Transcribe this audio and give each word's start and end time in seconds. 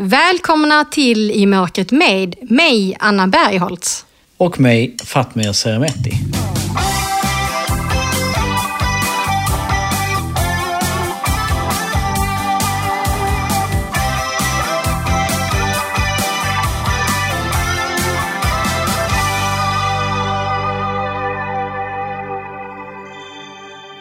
Välkomna 0.00 0.84
till 0.84 1.30
I 1.30 1.46
mörkret 1.46 1.90
med 1.90 2.34
mig, 2.50 2.96
Anna 3.00 3.26
Bergholtz. 3.26 4.06
Och 4.36 4.60
mig, 4.60 4.96
Fatmir 5.04 5.52
Seremeti. 5.52 6.12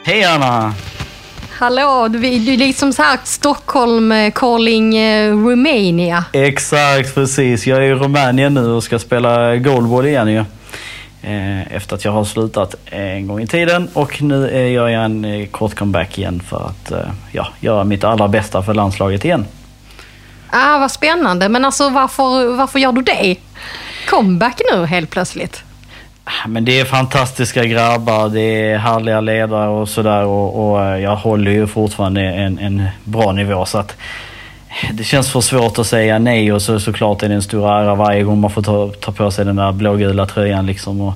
Hej 0.06 0.24
Anna! 0.24 0.74
Hallå, 1.58 2.08
du 2.08 2.28
är 2.28 2.58
liksom 2.58 2.94
sagt 2.94 3.28
Stockholm 3.28 4.12
eh, 4.12 4.32
calling 4.32 4.98
eh, 4.98 5.32
Romania. 5.32 6.26
Exakt, 6.32 7.16
precis. 7.16 7.68
Jag 7.68 7.78
är 7.78 7.82
i 7.82 7.94
Rumänien 7.94 8.54
nu 8.54 8.72
och 8.72 8.84
ska 8.84 9.00
spela 9.00 9.56
goalball 9.56 10.06
igen 10.06 10.28
ju. 10.28 10.40
Eh, 11.22 11.76
efter 11.76 11.96
att 11.96 12.06
jag 12.06 12.12
har 12.12 12.24
slutat 12.24 12.76
en 12.86 13.28
gång 13.28 13.42
i 13.42 13.48
tiden 13.48 13.90
och 13.94 14.22
nu 14.22 14.70
gör 14.72 14.88
jag 14.88 15.06
en 15.06 15.48
kort 15.48 15.76
comeback 15.76 16.18
igen 16.18 16.42
för 16.50 16.66
att 16.66 16.92
ja, 17.32 17.48
göra 17.60 17.84
mitt 17.84 18.04
allra 18.04 18.28
bästa 18.28 18.64
för 18.64 18.74
landslaget 18.74 19.26
igen. 19.26 19.46
Ah, 20.50 20.78
vad 20.78 20.92
spännande. 20.92 21.50
Men 21.50 21.66
alltså 21.66 21.90
varför, 21.90 22.56
varför 22.56 22.80
gör 22.80 22.92
du 22.92 23.02
det? 23.02 23.36
Comeback 24.10 24.62
nu 24.72 24.86
helt 24.86 25.10
plötsligt? 25.10 25.64
Men 26.48 26.66
det 26.66 26.80
är 26.80 26.86
fantastiska 26.86 27.66
grabbar, 27.66 28.30
det 28.30 28.72
är 28.72 28.78
härliga 28.78 29.22
ledare 29.22 29.70
och 29.70 29.90
sådär 29.90 30.26
och, 30.26 30.72
och, 30.72 30.86
eh, 30.86 30.98
jag 30.98 31.16
håller 31.16 31.52
ju 31.52 31.68
fortfarande 31.68 32.22
en, 32.22 32.60
en 32.60 32.88
bra 33.04 33.32
nivå 33.32 33.66
så 33.66 33.78
att 33.78 33.96
eh, 34.70 34.94
det 34.94 35.04
känns 35.04 35.32
för 35.32 35.42
svårt 35.42 35.80
att 35.80 35.88
säga 35.88 36.20
nej 36.20 36.54
och 36.54 36.62
så, 36.62 36.80
såklart 36.80 37.24
är 37.24 37.30
det 37.30 37.36
en 37.36 37.42
stor 37.42 37.70
ära 37.70 37.96
varje 37.96 38.24
gång 38.24 38.40
man 38.40 38.52
får 38.52 38.62
ta, 38.62 38.92
ta 39.00 39.12
på 39.12 39.32
sig 39.32 39.46
den 39.46 39.56
där 39.56 39.72
blågula 39.72 40.26
tröjan 40.26 40.66
liksom. 40.66 41.02
Och, 41.02 41.14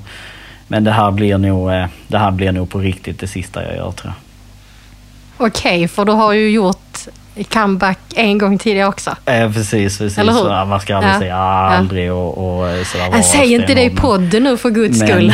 men 0.67 0.83
det 0.83 0.91
här, 0.91 1.11
blir 1.11 1.37
nog, 1.37 1.71
eh, 1.71 1.85
det 2.07 2.17
här 2.17 2.31
blir 2.31 2.51
nog 2.51 2.69
på 2.69 2.79
riktigt 2.79 3.19
det 3.19 3.27
sista 3.27 3.63
jag 3.63 3.75
gör 3.75 3.91
tror 3.91 4.13
jag. 4.13 5.47
Okej, 5.47 5.75
okay, 5.75 5.87
för 5.87 6.05
du 6.05 6.11
har 6.11 6.33
ju 6.33 6.49
gjort 6.49 6.97
comeback 7.43 7.99
en 8.15 8.37
gång 8.37 8.57
tidigare 8.57 8.87
också. 8.87 9.15
Eh, 9.25 9.53
precis, 9.53 9.97
precis. 9.97 10.17
Eller 10.17 10.33
hur? 10.33 10.39
Så, 10.39 10.65
man 10.65 10.79
ska 10.79 10.95
aldrig 10.95 11.13
ja. 11.13 11.19
säga 11.19 11.35
aldrig 11.35 12.07
ja. 12.07 12.13
och, 12.13 12.59
och 12.61 12.87
sådär. 12.87 13.09
Jag 13.11 13.25
säger 13.25 13.59
inte 13.61 13.73
det 13.73 13.83
i 13.83 13.89
podden 13.89 14.43
nu 14.43 14.57
för 14.57 14.69
guds 14.69 14.99
men, 14.99 15.07
skull. 15.07 15.33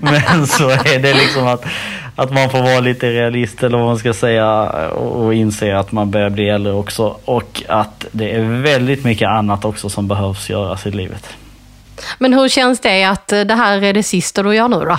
men 0.00 0.46
så 0.46 0.70
är 0.70 0.98
det 0.98 1.14
liksom 1.14 1.46
att, 1.46 1.64
att 2.16 2.32
man 2.32 2.50
får 2.50 2.58
vara 2.58 2.80
lite 2.80 3.10
realist 3.10 3.62
eller 3.62 3.78
vad 3.78 3.86
man 3.86 3.98
ska 3.98 4.12
säga 4.12 4.62
och, 4.88 5.24
och 5.24 5.34
inse 5.34 5.78
att 5.78 5.92
man 5.92 6.10
börjar 6.10 6.30
bli 6.30 6.48
äldre 6.48 6.72
också. 6.72 7.16
Och 7.24 7.62
att 7.68 8.06
det 8.12 8.30
är 8.30 8.62
väldigt 8.62 9.04
mycket 9.04 9.28
annat 9.28 9.64
också 9.64 9.88
som 9.88 10.08
behövs 10.08 10.50
göras 10.50 10.86
i 10.86 10.90
livet. 10.90 11.28
Men 12.18 12.34
hur 12.34 12.48
känns 12.48 12.80
det 12.80 13.04
att 13.04 13.28
det 13.28 13.54
här 13.54 13.82
är 13.82 13.92
det 13.92 14.02
sista 14.02 14.42
du 14.42 14.54
gör 14.54 14.68
nu 14.68 14.76
då? 14.76 14.98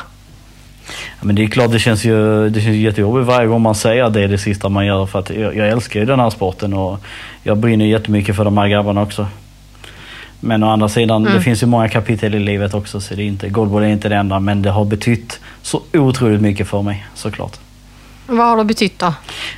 Men 1.21 1.35
det 1.35 1.43
är 1.43 1.47
klart, 1.47 1.71
det 1.71 1.79
känns 1.79 2.05
ju 2.05 2.49
det 2.49 2.61
känns 2.61 2.75
jättejobbigt 2.75 3.27
varje 3.27 3.47
gång 3.47 3.61
man 3.61 3.75
säger 3.75 4.03
att 4.03 4.13
det 4.13 4.21
är 4.21 4.27
det 4.27 4.37
sista 4.37 4.69
man 4.69 4.85
gör. 4.85 5.05
För 5.05 5.19
att 5.19 5.29
jag, 5.29 5.55
jag 5.55 5.69
älskar 5.69 5.99
ju 5.99 6.05
den 6.05 6.19
här 6.19 6.29
sporten 6.29 6.73
och 6.73 6.99
jag 7.43 7.57
brinner 7.57 7.85
jättemycket 7.85 8.35
för 8.35 8.45
de 8.45 8.57
här 8.57 8.67
grabbarna 8.67 9.01
också. 9.01 9.27
Men 10.39 10.63
å 10.63 10.69
andra 10.69 10.89
sidan, 10.89 11.21
mm. 11.21 11.33
det 11.33 11.41
finns 11.41 11.63
ju 11.63 11.67
många 11.67 11.89
kapitel 11.89 12.35
i 12.35 12.39
livet 12.39 12.73
också. 12.73 13.01
Så 13.01 13.15
det 13.15 13.23
är 13.23 13.27
inte, 13.27 13.49
goalball 13.49 13.83
är 13.83 13.87
inte 13.87 14.09
det 14.09 14.15
enda, 14.15 14.39
men 14.39 14.61
det 14.61 14.69
har 14.69 14.85
betytt 14.85 15.39
så 15.61 15.81
otroligt 15.93 16.41
mycket 16.41 16.67
för 16.67 16.81
mig 16.81 17.05
såklart. 17.13 17.57
Vad 18.29 18.45
har 18.47 18.57
det 18.57 18.65
betytt 18.65 18.99
då? 18.99 19.13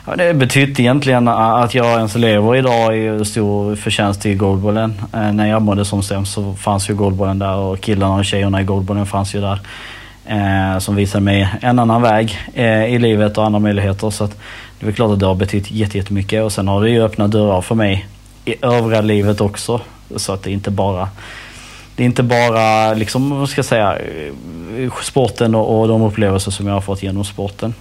Ja, 0.07 0.15
det 0.15 0.25
har 0.25 0.33
betytt 0.33 0.79
egentligen 0.79 1.27
att 1.27 1.75
jag 1.75 1.97
ens 1.97 2.15
lever 2.15 2.55
idag 2.55 2.97
är 2.97 3.23
stor 3.23 3.75
förtjänst 3.75 4.25
i 4.25 4.33
goalballen. 4.33 5.01
Eh, 5.13 5.31
när 5.31 5.49
jag 5.49 5.61
mådde 5.61 5.85
som 5.85 6.03
sämst 6.03 6.33
så 6.33 6.53
fanns 6.53 6.89
ju 6.89 6.95
goalballen 6.95 7.39
där 7.39 7.55
och 7.55 7.81
killarna 7.81 8.15
och 8.15 8.25
tjejerna 8.25 8.61
i 8.61 8.63
goalballen 8.63 9.05
fanns 9.05 9.35
ju 9.35 9.41
där 9.41 9.59
eh, 10.29 10.79
som 10.79 10.95
visar 10.95 11.19
mig 11.19 11.49
en 11.61 11.79
annan 11.79 12.01
väg 12.01 12.39
eh, 12.53 12.85
i 12.85 12.99
livet 12.99 13.37
och 13.37 13.45
andra 13.45 13.59
möjligheter. 13.59 14.09
Så 14.09 14.23
att 14.23 14.37
det 14.79 14.87
är 14.87 14.91
klart 14.91 15.11
att 15.11 15.19
det 15.19 15.25
har 15.25 15.35
betytt 15.35 15.71
jättemycket 15.71 16.43
och 16.43 16.51
sen 16.51 16.67
har 16.67 16.81
det 16.81 16.89
ju 16.89 17.03
öppnat 17.03 17.31
dörrar 17.31 17.61
för 17.61 17.75
mig 17.75 18.07
i 18.45 18.55
övriga 18.61 19.01
livet 19.01 19.41
också. 19.41 19.81
Så 20.15 20.33
att 20.33 20.43
det 20.43 20.51
inte 20.51 20.71
bara 20.71 21.09
det 21.99 22.03
är 22.03 22.05
inte 22.05 22.23
bara 22.23 22.93
liksom, 22.93 23.39
vad 23.39 23.49
ska 23.49 23.59
jag 23.59 23.65
säga, 23.65 23.97
eh, 24.77 24.93
sporten 25.01 25.55
och, 25.55 25.79
och 25.79 25.87
de 25.87 26.01
upplevelser 26.01 26.51
som 26.51 26.67
jag 26.67 26.73
har 26.73 26.81
fått 26.81 27.03
genom 27.03 27.25
sporten. 27.25 27.73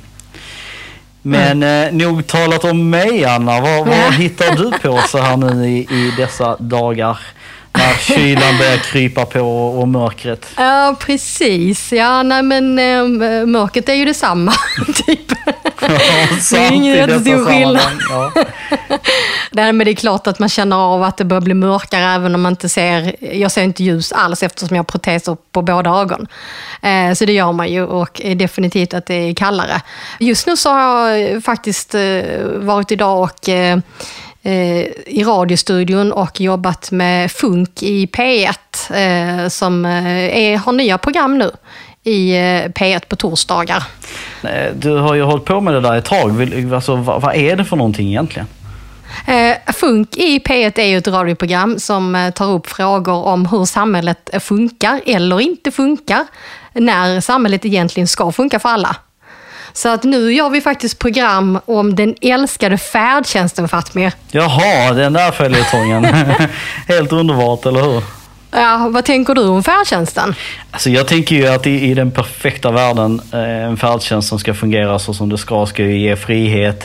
Men 1.22 1.62
mm. 1.62 1.88
eh, 1.88 2.08
nog 2.08 2.26
talat 2.26 2.64
om 2.64 2.90
mig 2.90 3.24
Anna, 3.24 3.60
vad, 3.60 3.86
vad 3.86 4.14
hittar 4.14 4.56
du 4.56 4.70
på 4.78 5.00
så 5.08 5.18
här 5.18 5.36
nu 5.36 5.68
i, 5.68 5.78
i 5.78 6.12
dessa 6.16 6.56
dagar? 6.56 7.18
När 7.88 7.94
kylan 7.94 8.58
börjar 8.58 8.76
krypa 8.76 9.26
på 9.26 9.40
och 9.80 9.88
mörkret. 9.88 10.46
Ja, 10.56 10.96
precis. 11.00 11.92
Ja, 11.92 12.22
nej 12.22 12.42
men 12.42 12.78
äh, 12.78 13.46
mörkret 13.46 13.88
är 13.88 13.94
ju 13.94 14.04
detsamma, 14.04 14.52
typ. 15.06 15.32
Ja, 15.80 15.88
det 16.50 16.56
är 16.56 16.72
ingen 16.72 16.94
jättestor 16.94 17.44
skillnad. 17.44 18.02
Ja. 18.08 18.32
nej, 19.50 19.72
men 19.72 19.84
det 19.84 19.90
är 19.90 19.94
klart 19.94 20.26
att 20.26 20.38
man 20.38 20.48
känner 20.48 20.76
av 20.76 21.02
att 21.02 21.16
det 21.16 21.24
börjar 21.24 21.40
bli 21.40 21.54
mörkare 21.54 22.04
även 22.04 22.34
om 22.34 22.42
man 22.42 22.52
inte 22.52 22.68
ser, 22.68 23.16
jag 23.34 23.52
ser 23.52 23.62
inte 23.62 23.84
ljus 23.84 24.12
alls 24.12 24.42
eftersom 24.42 24.76
jag 24.76 24.82
har 24.82 24.84
proteser 24.84 25.36
på 25.52 25.62
båda 25.62 25.90
ögon. 25.90 26.26
Eh, 26.82 27.14
så 27.14 27.24
det 27.24 27.32
gör 27.32 27.52
man 27.52 27.68
ju 27.68 27.84
och 27.84 28.20
definitivt 28.36 28.94
att 28.94 29.06
det 29.06 29.14
är 29.14 29.34
kallare. 29.34 29.80
Just 30.20 30.46
nu 30.46 30.56
så 30.56 30.70
har 30.70 31.08
jag 31.08 31.44
faktiskt 31.44 31.94
eh, 31.94 32.00
varit 32.56 32.92
idag 32.92 33.22
och 33.22 33.48
Eh, 33.48 33.78
i 35.06 35.24
radiostudion 35.24 36.12
och 36.12 36.40
jobbat 36.40 36.90
med 36.90 37.30
Funk 37.30 37.82
i 37.82 38.06
P1 38.06 38.54
eh, 38.90 39.48
som 39.48 39.84
eh, 39.84 40.38
är, 40.38 40.56
har 40.56 40.72
nya 40.72 40.98
program 40.98 41.38
nu 41.38 41.50
i 42.04 42.32
P1 42.68 43.06
på 43.08 43.16
torsdagar. 43.16 43.82
Du 44.74 44.96
har 44.96 45.14
ju 45.14 45.22
hållit 45.22 45.44
på 45.44 45.60
med 45.60 45.74
det 45.74 45.80
där 45.80 45.96
ett 45.96 46.04
tag. 46.04 46.52
Alltså, 46.74 46.96
vad 46.96 47.34
är 47.34 47.56
det 47.56 47.64
för 47.64 47.76
någonting 47.76 48.08
egentligen? 48.08 48.46
Funk 49.66 50.16
i 50.16 50.38
P1 50.38 50.78
är 50.78 50.86
ju 50.86 50.98
ett 50.98 51.08
radioprogram 51.08 51.78
som 51.78 52.32
tar 52.34 52.50
upp 52.50 52.66
frågor 52.66 53.24
om 53.24 53.46
hur 53.46 53.64
samhället 53.64 54.30
funkar 54.40 55.00
eller 55.06 55.40
inte 55.40 55.70
funkar. 55.70 56.26
När 56.72 57.20
samhället 57.20 57.64
egentligen 57.64 58.08
ska 58.08 58.32
funka 58.32 58.58
för 58.58 58.68
alla. 58.68 58.96
Så 59.78 59.88
att 59.88 60.04
nu 60.04 60.32
gör 60.32 60.50
vi 60.50 60.60
faktiskt 60.60 60.98
program 60.98 61.60
om 61.64 61.94
den 61.94 62.14
älskade 62.20 62.78
färdtjänsten 62.78 63.68
Fatmir. 63.68 64.12
Jaha, 64.30 64.92
den 64.92 65.12
där 65.12 65.30
följetongen. 65.30 66.04
Helt 66.88 67.12
underbart, 67.12 67.66
eller 67.66 67.82
hur? 67.82 68.02
Ja, 68.50 68.88
vad 68.90 69.04
tänker 69.04 69.34
du 69.34 69.46
om 69.46 69.62
färdtjänsten? 69.62 70.34
Alltså 70.70 70.90
jag 70.90 71.08
tänker 71.08 71.36
ju 71.36 71.46
att 71.46 71.66
i, 71.66 71.90
i 71.90 71.94
den 71.94 72.10
perfekta 72.10 72.70
världen, 72.70 73.20
eh, 73.32 73.64
en 73.64 73.76
färdtjänst 73.76 74.28
som 74.28 74.38
ska 74.38 74.54
fungera 74.54 74.98
så 74.98 75.14
som 75.14 75.28
det 75.28 75.38
ska, 75.38 75.66
ska 75.66 75.82
ju 75.82 75.98
ge 75.98 76.16
frihet. 76.16 76.84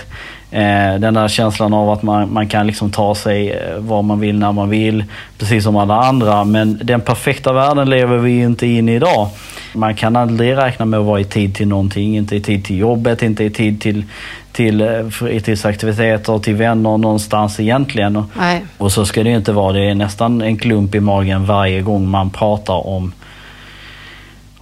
Eh, 0.53 1.00
den 1.00 1.14
där 1.14 1.28
känslan 1.28 1.74
av 1.74 1.90
att 1.90 2.03
man, 2.03 2.34
man 2.34 2.47
kan 2.47 2.68
liksom 2.68 2.91
ta 2.91 3.16
sig 3.16 3.52
eh, 3.52 3.78
var 3.78 4.02
man 4.02 4.19
vill 4.19 4.40
när 4.40 4.52
man 4.52 4.69
vill, 4.69 5.03
precis 5.38 5.64
som 5.64 5.75
alla 5.75 5.96
andra. 5.96 6.44
Men 6.44 6.80
den 6.84 7.02
perfekta 7.02 7.53
världen 7.53 7.90
lever 7.90 8.18
vi 8.18 8.31
ju 8.31 8.44
inte 8.44 8.68
in 8.68 8.90
i 8.90 8.96
idag. 8.96 9.30
Man 9.74 9.96
kan 9.96 10.16
aldrig 10.16 10.58
räkna 10.58 10.86
med 10.86 11.00
att 11.00 11.06
vara 11.06 11.19
i 11.19 11.24
tid 11.24 11.56
till 11.56 11.68
någonting, 11.68 12.18
inte 12.18 12.36
i 12.36 12.42
tid 12.42 12.66
till 12.66 12.78
jobbet, 12.78 13.24
inte 13.24 13.44
i 13.44 13.50
tid 13.50 13.81
till, 13.81 14.03
till 14.52 14.81
eh, 14.81 15.09
fritidsaktiviteter, 15.09 16.40
till 16.40 16.56
vänner 16.56 16.97
någonstans 16.97 17.59
egentligen. 17.59 18.24
Nej. 18.40 18.66
Och 18.78 18.92
så 18.92 19.06
ska 19.06 19.24
det 19.24 19.30
ju 19.30 19.36
inte 19.36 19.52
vara. 19.52 19.74
Det 19.74 19.90
är 19.90 19.96
nästan 19.96 20.42
en 20.42 20.58
klump 20.58 20.96
i 20.96 21.00
magen 21.00 21.46
varje 21.46 21.81
gång 21.81 22.09
man 22.09 22.30
pratar 22.30 22.88
om 22.88 23.12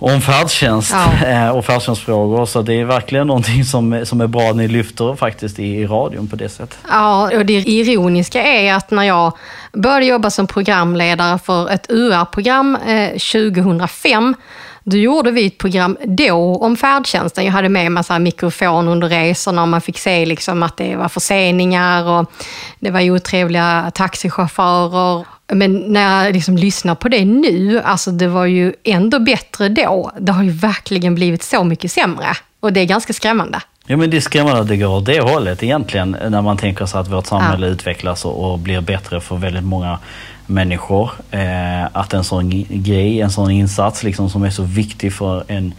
om 0.01 0.21
färdtjänst 0.21 0.91
ja. 0.93 1.27
Eh, 1.27 1.49
och 1.49 1.65
färdtjänstfrågor. 1.65 2.45
Så 2.45 2.61
det 2.61 2.73
är 2.73 2.85
verkligen 2.85 3.27
någonting 3.27 3.65
som, 3.65 4.05
som 4.05 4.21
är 4.21 4.27
bra 4.27 4.49
att 4.49 4.55
ni 4.55 4.67
lyfter 4.67 5.15
faktiskt 5.15 5.59
i, 5.59 5.63
i 5.63 5.87
radion 5.87 6.27
på 6.27 6.35
det 6.35 6.49
sättet. 6.49 6.77
Ja, 6.89 7.37
och 7.37 7.45
det 7.45 7.53
ironiska 7.53 8.43
är 8.43 8.73
att 8.73 8.91
när 8.91 9.03
jag 9.03 9.33
började 9.73 10.05
jobba 10.05 10.29
som 10.29 10.47
programledare 10.47 11.39
för 11.39 11.69
ett 11.69 11.85
UR-program 11.89 12.77
eh, 12.87 13.09
2005 13.09 14.35
då 14.83 14.97
gjorde 14.97 15.31
vi 15.31 15.45
ett 15.45 15.57
program 15.57 15.97
då 16.03 16.55
om 16.55 16.77
färdtjänsten. 16.77 17.45
Jag 17.45 17.51
hade 17.51 17.69
med 17.69 17.91
mig 17.91 18.03
så 18.03 18.19
mikrofon 18.19 18.87
under 18.87 19.09
resorna 19.09 19.61
och 19.61 19.67
man 19.67 19.81
fick 19.81 19.99
se 19.99 20.25
liksom 20.25 20.63
att 20.63 20.77
det 20.77 20.95
var 20.95 21.09
förseningar 21.09 22.03
och 22.09 22.31
det 22.79 22.91
var 22.91 23.11
otrevliga 23.11 23.91
taxichaufförer. 23.93 25.25
Men 25.51 25.93
när 25.93 26.25
jag 26.25 26.33
liksom 26.33 26.57
lyssnar 26.57 26.95
på 26.95 27.09
det 27.09 27.25
nu, 27.25 27.81
alltså 27.81 28.11
det 28.11 28.27
var 28.27 28.45
ju 28.45 28.73
ändå 28.83 29.19
bättre 29.19 29.69
då. 29.69 30.11
Det 30.19 30.31
har 30.31 30.43
ju 30.43 30.51
verkligen 30.51 31.15
blivit 31.15 31.43
så 31.43 31.63
mycket 31.63 31.91
sämre 31.91 32.27
och 32.59 32.73
det 32.73 32.79
är 32.79 32.85
ganska 32.85 33.13
skrämmande. 33.13 33.61
Ja 33.85 33.97
men 33.97 34.09
det 34.09 34.17
är 34.17 34.21
skrämmande 34.21 34.61
att 34.61 34.67
det 34.67 34.77
går 34.77 34.97
åt 34.97 35.05
det 35.05 35.21
hållet 35.21 35.63
egentligen 35.63 36.17
när 36.29 36.41
man 36.41 36.57
tänker 36.57 36.85
sig 36.85 36.99
att 36.99 37.07
vårt 37.07 37.25
samhälle 37.25 37.67
ja. 37.67 37.73
utvecklas 37.73 38.25
och, 38.25 38.51
och 38.51 38.59
blir 38.59 38.81
bättre 38.81 39.21
för 39.21 39.35
väldigt 39.35 39.63
många 39.63 39.99
människor. 40.45 41.11
Eh, 41.31 41.83
att 41.91 42.13
en 42.13 42.23
sån 42.23 42.49
grej, 42.69 43.21
en 43.21 43.31
sån 43.31 43.51
insats 43.51 44.03
liksom, 44.03 44.29
som 44.29 44.43
är 44.43 44.49
så 44.49 44.63
viktig 44.63 45.13
för 45.13 45.43
en, 45.47 45.73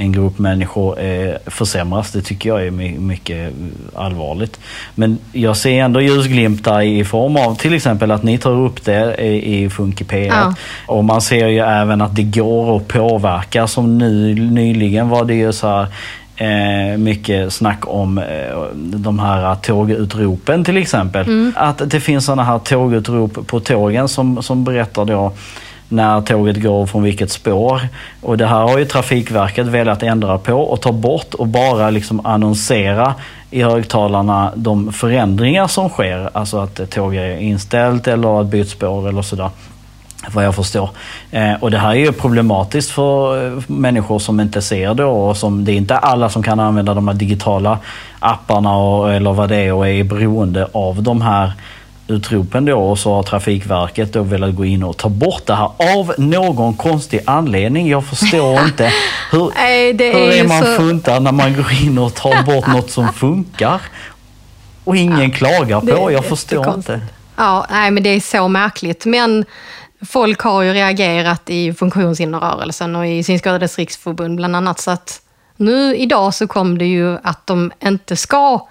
en 0.00 0.12
grupp 0.12 0.38
människor 0.38 1.00
eh, 1.00 1.34
försämras. 1.46 2.12
Det 2.12 2.22
tycker 2.22 2.48
jag 2.48 2.66
är 2.66 2.70
mycket 3.00 3.52
allvarligt. 3.94 4.60
Men 4.94 5.18
jag 5.32 5.56
ser 5.56 5.82
ändå 5.82 6.00
ljusglimtar 6.00 6.80
i 6.80 7.04
form 7.04 7.36
av 7.36 7.54
till 7.54 7.74
exempel 7.74 8.10
att 8.10 8.22
ni 8.22 8.38
tar 8.38 8.50
upp 8.50 8.84
det 8.84 9.14
i 9.28 9.70
Funky 9.70 10.04
P1. 10.04 10.26
Ja. 10.26 10.54
Och 10.86 11.04
man 11.04 11.20
ser 11.20 11.48
ju 11.48 11.58
även 11.58 12.00
att 12.00 12.16
det 12.16 12.22
går 12.22 12.76
att 12.76 12.88
påverka. 12.88 13.66
Som 13.66 13.98
nu 13.98 14.34
nyligen 14.34 15.08
var 15.08 15.24
det 15.24 15.34
ju 15.34 15.52
så 15.52 15.68
här 15.68 15.86
eh, 16.36 16.98
mycket 16.98 17.52
snack 17.52 17.80
om 17.86 18.18
eh, 18.18 18.24
de 18.74 19.18
här 19.18 19.54
tågutropen 19.54 20.64
till 20.64 20.76
exempel. 20.76 21.26
Mm. 21.26 21.52
Att 21.56 21.90
det 21.90 22.00
finns 22.00 22.24
sådana 22.24 22.44
här 22.44 22.58
tågutrop 22.58 23.46
på 23.46 23.60
tågen 23.60 24.08
som, 24.08 24.42
som 24.42 24.64
berättar 24.64 25.04
då 25.04 25.32
när 25.90 26.20
tåget 26.20 26.62
går 26.62 26.86
från 26.86 27.02
vilket 27.02 27.30
spår. 27.30 27.80
Och 28.20 28.38
det 28.38 28.46
här 28.46 28.60
har 28.60 28.78
ju 28.78 28.84
Trafikverket 28.84 29.66
velat 29.66 30.02
ändra 30.02 30.38
på 30.38 30.54
och 30.54 30.80
ta 30.80 30.92
bort 30.92 31.34
och 31.34 31.46
bara 31.46 31.90
liksom 31.90 32.26
annonsera 32.26 33.14
i 33.50 33.62
högtalarna 33.62 34.52
de 34.54 34.92
förändringar 34.92 35.66
som 35.66 35.88
sker. 35.88 36.30
Alltså 36.32 36.58
att 36.58 36.90
tåget 36.90 37.20
är 37.20 37.36
inställt 37.36 38.08
eller 38.08 38.40
att 38.40 38.46
byta 38.46 38.70
spår 38.70 39.08
eller 39.08 39.22
sådär 39.22 39.50
vad 40.28 40.44
jag 40.44 40.54
förstår. 40.54 40.90
Eh, 41.30 41.54
och 41.60 41.70
det 41.70 41.78
här 41.78 41.90
är 41.90 41.94
ju 41.94 42.12
problematiskt 42.12 42.90
för 42.90 43.46
eh, 43.46 43.62
människor 43.66 44.18
som 44.18 44.40
inte 44.40 44.62
ser 44.62 44.94
det 44.94 45.04
och 45.04 45.36
som, 45.36 45.64
det 45.64 45.72
är 45.72 45.76
inte 45.76 45.96
alla 45.96 46.28
som 46.28 46.42
kan 46.42 46.60
använda 46.60 46.94
de 46.94 47.08
här 47.08 47.14
digitala 47.14 47.78
apparna 48.18 48.76
och, 48.76 49.12
eller 49.12 49.32
vad 49.32 49.48
det 49.48 49.56
är 49.56 49.72
och 49.72 49.88
är 49.88 50.04
beroende 50.04 50.68
av 50.72 51.02
de 51.02 51.22
här 51.22 51.52
utropen 52.10 52.64
då 52.64 52.78
och 52.78 52.98
så 52.98 53.14
har 53.14 53.22
Trafikverket 53.22 54.12
då 54.12 54.22
velat 54.22 54.54
gå 54.54 54.64
in 54.64 54.82
och 54.82 54.96
ta 54.96 55.08
bort 55.08 55.46
det 55.46 55.54
här 55.54 55.70
av 55.96 56.14
någon 56.18 56.74
konstig 56.74 57.20
anledning. 57.26 57.88
Jag 57.88 58.04
förstår 58.04 58.60
inte. 58.64 58.92
Hur, 59.30 59.52
Nej, 59.54 59.90
är, 59.90 60.12
hur 60.12 60.32
är 60.32 60.48
man 60.48 60.62
så... 60.62 60.74
funtad 60.76 61.22
när 61.22 61.32
man 61.32 61.56
går 61.56 61.72
in 61.82 61.98
och 61.98 62.14
tar 62.14 62.42
bort 62.42 62.66
något 62.74 62.90
som 62.90 63.12
funkar? 63.12 63.80
Och 64.84 64.96
ingen 64.96 65.30
ja, 65.30 65.36
klagar 65.36 65.80
på. 65.80 66.12
Jag 66.12 66.24
förstår 66.24 66.74
inte. 66.74 67.00
Ja, 67.36 67.66
nej 67.70 67.90
men 67.90 68.02
det 68.02 68.10
är 68.10 68.20
så 68.20 68.48
märkligt. 68.48 69.06
Men 69.06 69.44
folk 70.06 70.40
har 70.40 70.62
ju 70.62 70.72
reagerat 70.72 71.50
i 71.50 71.72
funktionshinderrörelsen 71.72 72.96
och 72.96 73.06
i 73.06 73.22
Synskadades 73.22 73.78
riksförbund 73.78 74.36
bland 74.36 74.56
annat. 74.56 74.80
Så 74.80 74.90
att 74.90 75.20
nu 75.56 75.96
idag 75.96 76.34
så 76.34 76.46
kom 76.46 76.78
det 76.78 76.86
ju 76.86 77.18
att 77.22 77.46
de 77.46 77.72
inte 77.82 78.16
ska 78.16 78.68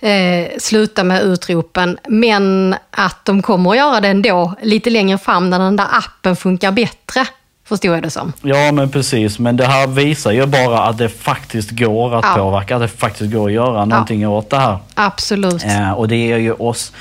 eh, 0.00 0.58
sluta 0.58 1.04
med 1.04 1.22
utropen, 1.22 1.98
men 2.08 2.74
att 2.90 3.24
de 3.24 3.42
kommer 3.42 3.70
att 3.70 3.76
göra 3.76 4.00
det 4.00 4.08
ändå 4.08 4.54
lite 4.62 4.90
längre 4.90 5.18
fram 5.18 5.50
när 5.50 5.58
den 5.58 5.76
där 5.76 5.86
appen 5.90 6.36
funkar 6.36 6.72
bättre. 6.72 7.26
Förstod 7.68 7.90
jag 7.96 8.02
det 8.02 8.10
som. 8.10 8.32
Ja 8.42 8.72
men 8.72 8.90
precis, 8.90 9.38
men 9.38 9.56
det 9.56 9.66
här 9.66 9.86
visar 9.86 10.32
ju 10.32 10.46
bara 10.46 10.82
att 10.82 10.98
det 10.98 11.08
faktiskt 11.08 11.70
går 11.70 12.14
att 12.14 12.24
ja. 12.24 12.34
påverka, 12.34 12.76
att 12.76 12.82
det 12.82 12.88
faktiskt 12.88 13.32
går 13.32 13.46
att 13.46 13.52
göra 13.52 13.84
någonting 13.84 14.20
ja. 14.20 14.28
åt 14.28 14.50
det 14.50 14.58
här. 14.58 14.78
Absolut. 14.94 15.64
Eh, 15.64 15.92
och 15.92 16.08
det 16.08 16.16
ger 16.16 16.38
ju 16.38 16.52
oss 16.52 16.92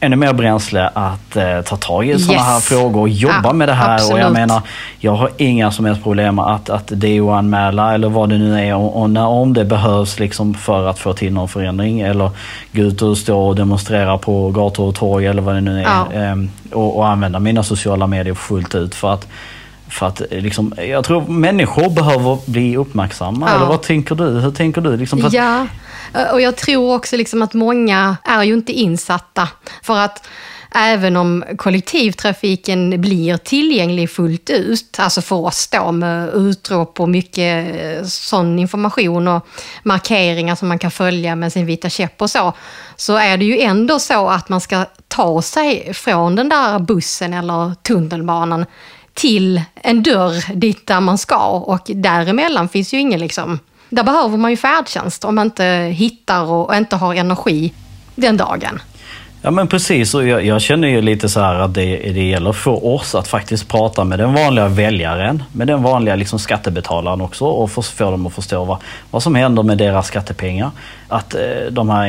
ännu 0.00 0.16
mer 0.16 0.32
bränsle 0.32 0.90
att 0.94 1.36
eh, 1.36 1.60
ta 1.60 1.76
tag 1.76 2.08
i 2.08 2.18
sådana 2.18 2.40
yes. 2.40 2.48
här 2.48 2.60
frågor 2.60 3.00
och 3.00 3.08
jobba 3.08 3.40
ja, 3.44 3.52
med 3.52 3.68
det 3.68 3.72
här. 3.72 3.94
Absolut. 3.94 4.12
Och 4.12 4.20
jag 4.20 4.32
menar, 4.32 4.62
jag 4.98 5.12
har 5.12 5.30
inga 5.36 5.70
som 5.70 5.84
helst 5.84 6.02
problem 6.02 6.38
att, 6.38 6.70
att 6.70 6.86
DO-anmäla 6.86 7.94
eller 7.94 8.08
vad 8.08 8.28
det 8.28 8.38
nu 8.38 8.60
är 8.60 8.76
och, 8.76 9.02
och 9.02 9.10
när, 9.10 9.26
om 9.26 9.54
det 9.54 9.64
behövs 9.64 10.18
liksom 10.18 10.54
för 10.54 10.86
att 10.86 10.98
få 10.98 11.12
till 11.12 11.32
någon 11.32 11.48
förändring 11.48 12.00
eller 12.00 12.30
gå 12.72 12.82
ut 12.82 13.02
och 13.02 13.18
stå 13.18 13.48
och 13.48 13.56
demonstrera 13.56 14.18
på 14.18 14.50
gator 14.50 14.88
och 14.88 14.94
torg 14.94 15.26
eller 15.26 15.42
vad 15.42 15.54
det 15.54 15.60
nu 15.60 15.78
är. 15.80 15.82
Ja. 15.82 16.12
Ehm, 16.14 16.50
och, 16.72 16.96
och 16.98 17.08
använda 17.08 17.38
mina 17.38 17.62
sociala 17.62 18.06
medier 18.06 18.34
fullt 18.34 18.74
ut 18.74 18.94
för 18.94 19.12
att 19.12 19.26
för 19.90 20.06
att 20.06 20.22
liksom, 20.30 20.74
jag 20.78 21.04
tror 21.04 21.28
människor 21.28 21.90
behöver 21.90 22.50
bli 22.50 22.76
uppmärksamma. 22.76 23.48
Ja. 23.48 23.56
Eller 23.56 23.66
vad 23.66 23.82
tänker 23.82 24.14
du? 24.14 24.24
Hur 24.24 24.50
tänker 24.50 24.80
du? 24.80 24.96
Liksom 24.96 25.24
att... 25.24 25.32
Ja, 25.32 25.66
och 26.32 26.40
jag 26.40 26.56
tror 26.56 26.94
också 26.94 27.16
liksom 27.16 27.42
att 27.42 27.54
många 27.54 28.16
är 28.24 28.42
ju 28.42 28.54
inte 28.54 28.72
insatta. 28.72 29.48
För 29.82 29.96
att 29.96 30.26
även 30.74 31.16
om 31.16 31.44
kollektivtrafiken 31.56 33.00
blir 33.00 33.36
tillgänglig 33.36 34.10
fullt 34.10 34.50
ut, 34.50 34.96
alltså 34.98 35.22
för 35.22 35.36
oss 35.36 35.68
då 35.68 35.92
med 35.92 36.28
utrop 36.34 37.00
och 37.00 37.08
mycket 37.08 37.76
eh, 37.80 38.04
sån 38.04 38.58
information 38.58 39.28
och 39.28 39.46
markeringar 39.82 40.54
som 40.54 40.68
man 40.68 40.78
kan 40.78 40.90
följa 40.90 41.36
med 41.36 41.52
sin 41.52 41.66
vita 41.66 41.88
käpp 41.88 42.22
och 42.22 42.30
så, 42.30 42.52
så 42.96 43.16
är 43.16 43.36
det 43.36 43.44
ju 43.44 43.60
ändå 43.60 43.98
så 43.98 44.28
att 44.28 44.48
man 44.48 44.60
ska 44.60 44.84
ta 45.08 45.42
sig 45.42 45.94
från 45.94 46.36
den 46.36 46.48
där 46.48 46.78
bussen 46.78 47.34
eller 47.34 47.74
tunnelbanan 47.74 48.66
till 49.14 49.62
en 49.74 50.02
dörr 50.02 50.54
dit 50.54 50.86
där 50.86 51.00
man 51.00 51.18
ska 51.18 51.48
och 51.48 51.90
däremellan 51.94 52.68
finns 52.68 52.94
ju 52.94 52.98
ingen 52.98 53.20
liksom 53.20 53.58
där 53.90 54.02
behöver 54.02 54.36
man 54.36 54.50
ju 54.50 54.56
färdtjänst 54.56 55.24
om 55.24 55.34
man 55.34 55.46
inte 55.46 55.64
hittar 55.94 56.42
och 56.44 56.76
inte 56.76 56.96
har 56.96 57.14
energi 57.14 57.72
den 58.14 58.36
dagen. 58.36 58.80
Ja 59.42 59.50
men 59.50 59.68
precis, 59.68 60.14
och 60.14 60.26
jag, 60.26 60.44
jag, 60.44 60.60
känner 60.62 60.88
ju 60.88 61.00
lite 61.00 61.28
så 61.28 61.40
här 61.40 61.54
att 61.54 61.74
det, 61.74 61.96
det 61.96 62.28
gäller 62.28 62.52
för 62.52 62.86
oss 62.86 63.14
att 63.14 63.28
faktiskt 63.28 63.68
prata 63.68 64.04
med 64.04 64.18
den 64.18 64.34
vanliga 64.34 64.68
väljaren, 64.68 65.42
med 65.52 65.66
den 65.66 65.82
vanliga 65.82 66.16
liksom 66.16 66.38
skattebetalaren 66.38 67.20
också 67.20 67.44
och 67.44 67.70
få, 67.70 67.82
få 67.82 68.10
dem 68.10 68.26
att 68.26 68.32
förstå 68.32 68.64
vad, 68.64 68.78
vad 69.10 69.22
som 69.22 69.34
händer 69.34 69.62
med 69.62 69.78
deras 69.78 70.06
skattepengar. 70.06 70.70
Att 71.08 71.34
eh, 71.34 71.40
de 71.70 71.90
här, 71.90 72.08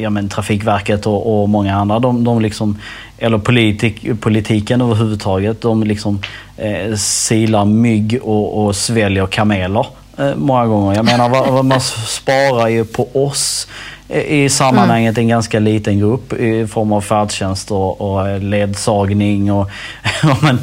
ja 0.00 0.10
men 0.10 0.28
Trafikverket 0.28 1.06
och, 1.06 1.42
och 1.42 1.48
många 1.48 1.76
andra, 1.76 1.98
de, 1.98 2.24
de 2.24 2.40
liksom, 2.40 2.78
eller 3.18 3.38
politik, 3.38 4.20
politiken 4.20 4.80
överhuvudtaget, 4.80 5.60
de 5.60 5.84
liksom 5.84 6.20
eh, 6.56 6.94
silar 6.96 7.64
mygg 7.64 8.18
och, 8.22 8.64
och 8.64 8.76
sväljer 8.76 9.26
kameler 9.26 9.86
eh, 10.18 10.34
många 10.36 10.66
gånger. 10.66 10.94
Jag 10.96 11.04
menar, 11.04 11.62
man 11.62 11.80
sparar 11.80 12.68
ju 12.68 12.84
på 12.84 13.08
oss 13.12 13.68
i 14.08 14.48
sammanhanget 14.48 15.18
en 15.18 15.28
ganska 15.28 15.58
liten 15.58 15.98
grupp 15.98 16.32
i 16.32 16.66
form 16.66 16.92
av 16.92 17.00
färdtjänst 17.00 17.70
och, 17.70 18.00
och 18.00 18.40
ledsagning 18.40 19.52
och, 19.52 19.70
men, 20.42 20.58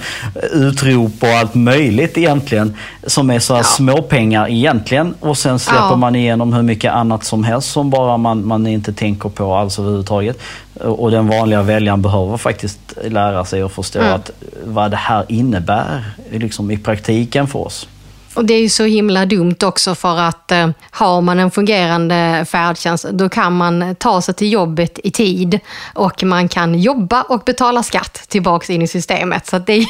utrop 0.51 1.13
och 1.19 1.27
allt 1.27 1.55
möjligt 1.55 2.17
egentligen. 2.17 2.75
Som 3.03 3.29
är 3.29 3.39
så 3.39 3.53
här 3.53 3.59
ja. 3.59 3.63
småpengar 3.63 4.49
egentligen 4.49 5.13
och 5.19 5.37
sen 5.37 5.59
släpper 5.59 5.89
ja. 5.89 5.95
man 5.95 6.15
igenom 6.15 6.53
hur 6.53 6.61
mycket 6.61 6.93
annat 6.93 7.23
som 7.23 7.43
helst 7.43 7.71
som 7.71 7.89
bara 7.89 8.17
man, 8.17 8.47
man 8.47 8.67
inte 8.67 8.93
tänker 8.93 9.29
på 9.29 9.55
alls 9.55 9.79
överhuvudtaget. 9.79 10.39
Och 10.73 11.11
den 11.11 11.27
vanliga 11.27 11.61
väljaren 11.61 12.01
behöver 12.01 12.37
faktiskt 12.37 12.79
lära 13.03 13.45
sig 13.45 13.63
och 13.63 13.71
förstå 13.71 13.99
mm. 13.99 14.13
att 14.13 14.31
vad 14.65 14.91
det 14.91 14.97
här 14.97 15.25
innebär 15.27 16.03
liksom 16.31 16.71
i 16.71 16.77
praktiken 16.77 17.47
för 17.47 17.59
oss. 17.59 17.87
Och 18.33 18.45
det 18.45 18.53
är 18.53 18.61
ju 18.61 18.69
så 18.69 18.83
himla 18.83 19.25
dumt 19.25 19.55
också 19.63 19.95
för 19.95 20.19
att 20.19 20.51
eh, 20.51 20.69
har 20.91 21.21
man 21.21 21.39
en 21.39 21.51
fungerande 21.51 22.45
färdtjänst, 22.49 23.09
då 23.09 23.29
kan 23.29 23.57
man 23.57 23.95
ta 23.95 24.21
sig 24.21 24.33
till 24.33 24.51
jobbet 24.51 24.99
i 25.03 25.11
tid 25.11 25.59
och 25.93 26.23
man 26.23 26.47
kan 26.47 26.79
jobba 26.79 27.21
och 27.21 27.43
betala 27.45 27.83
skatt 27.83 28.13
tillbaks 28.27 28.69
in 28.69 28.81
i 28.81 28.87
systemet. 28.87 29.47
Så 29.47 29.55
är, 29.55 29.85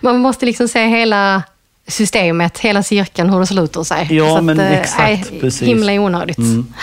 man 0.04 0.18
måste 0.18 0.46
liksom 0.46 0.68
se 0.68 0.86
hela 0.86 1.42
systemet, 1.86 2.58
hela 2.58 2.82
cirkeln, 2.82 3.30
hur 3.30 3.40
det 3.40 3.46
sluter 3.46 3.82
sig. 3.82 4.06
Ja, 4.10 4.36
så 4.36 4.42
men 4.42 4.60
att, 4.60 4.72
eh, 4.72 4.80
exakt. 4.80 5.32
Äh, 5.32 5.40
precis. 5.40 5.68
Himla 5.68 5.92
onödigt. 5.92 6.38
Mm. 6.38 6.74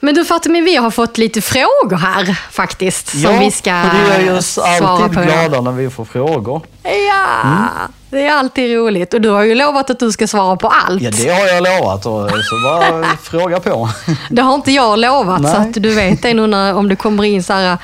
Men 0.00 0.14
du 0.14 0.24
Fatimi, 0.24 0.60
vi 0.60 0.76
har 0.76 0.90
fått 0.90 1.18
lite 1.18 1.40
frågor 1.40 1.96
här 1.96 2.38
faktiskt. 2.50 3.08
Som 3.08 3.20
ja, 3.20 3.40
vi 3.40 3.50
ska 3.50 3.70
svara 3.70 3.90
på. 3.90 4.18
det 4.18 4.24
gör 4.24 4.38
oss 4.38 4.58
alltid 4.58 5.22
glada 5.22 5.60
när 5.60 5.72
vi 5.72 5.90
får 5.90 6.04
frågor. 6.04 6.62
Ja, 6.82 7.42
mm. 7.44 7.92
Det 8.10 8.26
är 8.26 8.32
alltid 8.32 8.76
roligt. 8.76 9.14
Och 9.14 9.20
du 9.20 9.28
har 9.28 9.42
ju 9.42 9.54
lovat 9.54 9.90
att 9.90 9.98
du 9.98 10.12
ska 10.12 10.26
svara 10.26 10.56
på 10.56 10.68
allt. 10.68 11.02
Ja, 11.02 11.10
det 11.10 11.28
har 11.28 11.46
jag 11.46 11.62
lovat. 11.62 12.02
Så 12.02 12.28
bara 12.64 13.04
fråga 13.22 13.60
på. 13.60 13.88
Det 14.30 14.42
har 14.42 14.54
inte 14.54 14.72
jag 14.72 14.98
lovat, 14.98 15.40
Nej. 15.40 15.52
så 15.54 15.56
att 15.60 15.74
du 15.74 15.94
vet 15.94 16.22
det 16.22 16.34
nu 16.34 16.46
när, 16.46 16.74
om 16.74 16.88
det 16.88 16.96
kommer 16.96 17.24
in 17.24 17.42
så 17.42 17.52
här 17.52 17.78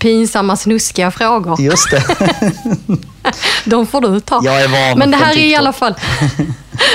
pinsamma, 0.00 0.56
snuskiga 0.56 1.10
frågor. 1.10 1.60
Just 1.60 1.90
det. 1.90 2.02
De 3.64 3.86
får 3.86 4.00
du 4.00 4.20
ta. 4.20 4.40
Jag 4.44 4.62
är 4.62 4.68
van 4.68 4.98
Men 4.98 5.10
det 5.10 5.16
här 5.16 5.32
är 5.32 5.44
i 5.44 5.54
alla 5.54 5.72
fall... 5.72 5.94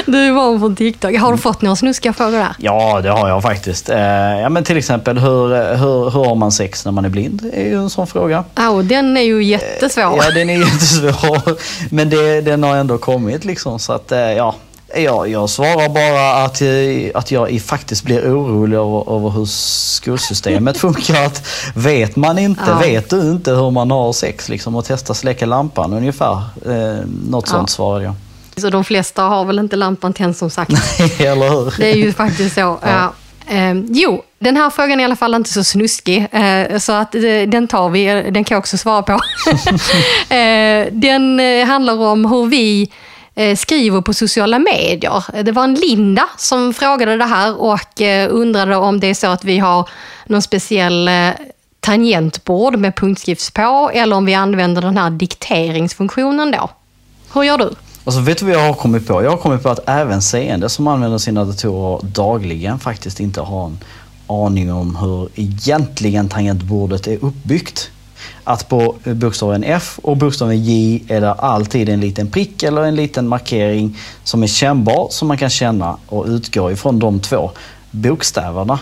Du 0.05 0.17
är 0.17 0.31
van 0.31 0.59
från 0.59 0.75
TikTok. 0.75 1.15
Har 1.15 1.31
du 1.31 1.37
fått 1.37 1.61
några 1.61 1.75
snuskiga 1.75 2.13
frågor 2.13 2.37
där? 2.37 2.55
Ja, 2.59 3.01
det 3.01 3.09
har 3.09 3.29
jag 3.29 3.41
faktiskt. 3.41 3.89
Eh, 3.89 3.99
ja, 4.41 4.49
men 4.49 4.63
till 4.63 4.77
exempel, 4.77 5.17
hur, 5.17 5.75
hur, 5.75 6.09
hur 6.09 6.25
har 6.25 6.35
man 6.35 6.51
sex 6.51 6.85
när 6.85 6.91
man 6.91 7.05
är 7.05 7.09
blind? 7.09 7.49
är 7.53 7.63
ju 7.63 7.75
en 7.75 7.89
sån 7.89 8.07
fråga. 8.07 8.43
Ja, 8.55 8.69
och 8.69 8.85
den 8.85 9.17
är 9.17 9.21
ju 9.21 9.43
jättesvår. 9.43 10.19
Ja, 10.23 10.31
den 10.31 10.49
är 10.49 10.57
jättesvår. 10.65 11.57
Men 11.93 12.09
det, 12.09 12.41
den 12.41 12.63
har 12.63 12.75
ändå 12.75 12.97
kommit 12.97 13.45
liksom. 13.45 13.79
Så 13.79 13.93
att, 13.93 14.11
eh, 14.11 14.19
ja, 14.95 15.27
jag, 15.27 15.49
svarar 15.49 15.89
bara 15.89 16.43
att, 16.45 16.61
eh, 16.61 17.19
att 17.19 17.31
jag 17.31 17.61
faktiskt 17.61 18.03
blir 18.03 18.21
orolig 18.21 18.77
över, 18.77 19.15
över 19.17 19.29
hur 19.29 19.45
skolsystemet 19.45 20.77
funkar. 20.85 21.25
Att 21.25 21.47
vet 21.75 22.15
man 22.15 22.37
inte, 22.37 22.63
ja. 22.67 22.79
vet 22.79 23.09
du 23.09 23.21
inte 23.21 23.51
hur 23.51 23.71
man 23.71 23.91
har 23.91 24.13
sex 24.13 24.49
liksom, 24.49 24.75
och 24.75 24.85
testa 24.85 25.13
släcka 25.13 25.45
lampan 25.45 25.93
ungefär. 25.93 26.35
Eh, 26.65 27.05
något 27.29 27.45
ja. 27.47 27.51
sånt 27.51 27.69
svarar 27.69 28.01
jag. 28.01 28.13
Så 28.57 28.69
de 28.69 28.83
flesta 28.83 29.23
har 29.23 29.45
väl 29.45 29.59
inte 29.59 29.75
lampan 29.75 30.13
tänd 30.13 30.37
som 30.37 30.49
sagt. 30.49 30.71
Nej, 30.99 31.27
eller 31.27 31.49
hur? 31.49 31.73
Det 31.77 31.91
är 31.91 31.95
ju 31.95 32.13
faktiskt 32.13 32.55
så. 32.55 32.79
Ja. 32.81 33.13
Eh, 33.47 33.73
jo, 33.89 34.23
den 34.39 34.57
här 34.57 34.69
frågan 34.69 34.99
är 34.99 35.03
i 35.03 35.05
alla 35.05 35.15
fall 35.15 35.33
inte 35.33 35.49
så 35.49 35.63
snuskig, 35.63 36.27
eh, 36.31 36.77
så 36.77 36.91
att 36.91 37.15
eh, 37.15 37.21
den 37.47 37.67
tar 37.67 37.89
vi. 37.89 38.05
Den 38.05 38.43
kan 38.43 38.55
jag 38.55 38.59
också 38.59 38.77
svara 38.77 39.01
på. 39.01 39.13
eh, 40.35 40.87
den 40.91 41.39
eh, 41.39 41.65
handlar 41.65 41.97
om 41.99 42.25
hur 42.25 42.45
vi 42.45 42.81
eh, 42.81 42.87
Eh, 43.37 43.55
skriver 43.55 44.01
på 44.01 44.13
sociala 44.13 44.59
medier. 44.59 45.43
Det 45.43 45.51
var 45.51 45.63
en 45.63 45.73
Linda 45.75 46.23
som 46.37 46.73
frågade 46.73 47.17
det 47.17 47.25
här 47.25 47.61
och 47.61 48.01
eh, 48.01 48.27
undrade 48.31 48.75
om 48.75 48.99
det 48.99 49.07
är 49.07 49.13
så 49.13 49.27
att 49.27 49.43
vi 49.43 49.57
har 49.57 49.89
någon 50.25 50.41
speciell 50.41 51.07
eh, 51.07 51.29
tangentbord 51.79 52.77
med 52.77 52.95
punktskrift 52.95 53.53
på 53.53 53.91
eller 53.93 54.15
om 54.15 54.25
vi 54.25 54.33
använder 54.33 54.81
den 54.81 54.97
här 54.97 55.09
dikteringsfunktionen 55.09 56.51
då. 56.51 56.69
Hur 57.33 57.43
gör 57.43 57.57
du? 57.57 57.75
Alltså 58.05 58.21
vet 58.21 58.37
du 58.37 58.45
vad 58.45 58.55
jag 58.55 58.67
har 58.67 58.73
kommit 58.73 59.07
på? 59.07 59.23
Jag 59.23 59.29
har 59.29 59.37
kommit 59.37 59.63
på 59.63 59.69
att 59.69 59.89
även 59.89 60.21
seende 60.21 60.69
som 60.69 60.87
använder 60.87 61.17
sina 61.17 61.45
datorer 61.45 61.99
dagligen 62.03 62.79
faktiskt 62.79 63.19
inte 63.19 63.41
har 63.41 63.65
en 63.65 63.77
aning 64.27 64.73
om 64.73 64.95
hur 64.95 65.29
egentligen 65.35 66.29
tangentbordet 66.29 67.07
är 67.07 67.17
uppbyggt. 67.25 67.91
Att 68.43 68.69
på 68.69 68.95
bokstaven 69.03 69.63
F 69.63 69.99
och 70.03 70.17
bokstaven 70.17 70.63
J 70.63 71.03
är 71.07 71.21
det 71.21 71.31
alltid 71.33 71.89
en 71.89 71.99
liten 71.99 72.27
prick 72.27 72.63
eller 72.63 72.81
en 72.83 72.95
liten 72.95 73.27
markering 73.27 73.97
som 74.23 74.43
är 74.43 74.47
kännbar 74.47 75.07
som 75.11 75.27
man 75.27 75.37
kan 75.37 75.49
känna 75.49 75.97
och 76.07 76.25
utgå 76.25 76.71
ifrån 76.71 76.99
de 76.99 77.19
två 77.19 77.51
bokstäverna. 77.91 78.79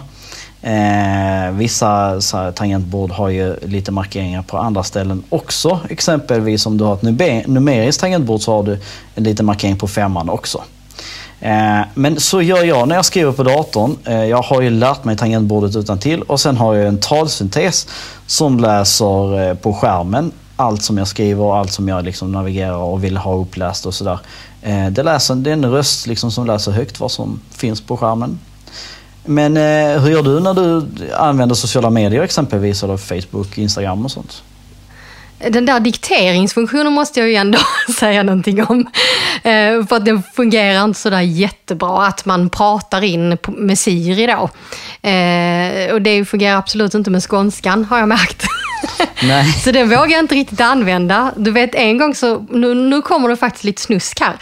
Eh, 0.62 1.52
vissa 1.52 2.22
så 2.22 2.52
tangentbord 2.52 3.12
har 3.12 3.30
ju 3.30 3.56
lite 3.62 3.92
markeringar 3.92 4.42
på 4.42 4.58
andra 4.58 4.84
ställen 4.84 5.24
också. 5.30 5.80
Exempelvis 5.90 6.66
om 6.66 6.78
du 6.78 6.84
har 6.84 6.94
ett 6.94 7.48
numeriskt 7.48 8.02
tangentbord 8.02 8.42
så 8.42 8.56
har 8.56 8.64
du 8.64 8.80
en 9.16 9.24
liten 9.24 9.46
markering 9.46 9.78
på 9.78 9.88
femman 9.88 10.30
också. 10.30 10.64
Eh, 11.44 11.82
men 11.94 12.20
så 12.20 12.42
gör 12.42 12.64
jag 12.64 12.88
när 12.88 12.96
jag 12.96 13.06
skriver 13.06 13.32
på 13.32 13.44
datorn. 13.44 13.98
Eh, 14.06 14.26
jag 14.26 14.42
har 14.42 14.62
ju 14.62 14.70
lärt 14.70 15.04
mig 15.04 15.18
tangentbordet 15.18 15.76
utan 15.76 16.00
till 16.00 16.22
och 16.22 16.40
sen 16.40 16.58
har 16.58 16.76
jag 16.76 16.88
en 16.88 16.98
talsyntes 16.98 17.88
som 18.28 18.60
läser 18.60 19.50
eh, 19.50 19.56
på 19.56 19.74
skärmen 19.74 20.32
allt 20.56 20.84
som 20.84 20.98
jag 20.98 21.08
skriver 21.08 21.44
och 21.44 21.58
allt 21.58 21.72
som 21.72 21.88
jag 21.88 22.06
liksom 22.06 22.32
navigerar 22.32 22.78
och 22.78 23.04
vill 23.04 23.18
ha 23.18 23.36
uppläst 23.36 23.86
och 23.86 23.94
sådär. 23.94 24.20
Det, 24.92 25.04
läser, 25.04 25.36
det 25.36 25.50
är 25.50 25.54
en 25.54 25.72
röst 25.72 26.08
liksom 26.08 26.32
som 26.32 26.46
läser 26.46 26.72
högt 26.72 27.00
vad 27.00 27.12
som 27.12 27.40
finns 27.52 27.82
på 27.82 27.98
skärmen. 27.98 28.40
Men 29.26 29.58
hur 30.02 30.12
gör 30.12 30.24
du 30.24 30.40
när 30.40 30.54
du 30.54 30.88
använder 31.14 31.56
sociala 31.56 31.90
medier 31.90 32.22
exempelvis, 32.22 32.84
eller 32.84 32.98
Facebook, 32.98 33.58
Instagram 33.58 34.06
och 34.06 34.12
sånt? 34.12 34.44
Den 35.50 35.66
där 35.66 35.80
dikteringsfunktionen 35.80 36.94
måste 36.94 37.20
jag 37.20 37.30
ju 37.30 37.36
ändå 37.36 37.60
säga 38.00 38.24
någonting 38.24 38.64
om. 38.64 38.88
Eh, 39.54 39.86
för 39.86 39.96
att 39.96 40.06
den 40.06 40.24
fungerar 40.36 40.84
inte 40.84 41.00
sådär 41.00 41.22
jättebra, 41.22 42.06
att 42.06 42.26
man 42.26 42.50
pratar 42.50 43.04
in 43.04 43.38
med 43.48 43.80
Siri 43.80 44.28
då. 44.28 44.50
Eh, 45.10 45.94
och 45.94 46.02
det 46.02 46.26
fungerar 46.26 46.58
absolut 46.58 46.94
inte 46.94 47.10
med 47.10 47.24
skånskan, 47.24 47.86
har 47.86 48.00
jag 48.00 48.08
märkt. 48.10 48.46
Nej. 49.24 49.54
så 49.54 49.72
den 49.72 49.90
vågar 49.90 50.10
jag 50.10 50.20
inte 50.20 50.36
riktigt 50.36 50.62
använda. 50.62 51.34
Du 51.36 51.52
vet, 51.52 51.76
en 51.76 51.98
gång 51.98 52.16
så, 52.16 52.46
nu, 52.50 52.74
nu 52.74 53.02
kommer 53.02 53.30
det 53.30 53.38
faktiskt 53.38 53.64
lite 53.64 53.82
snusk 53.82 54.20
här. 54.20 54.36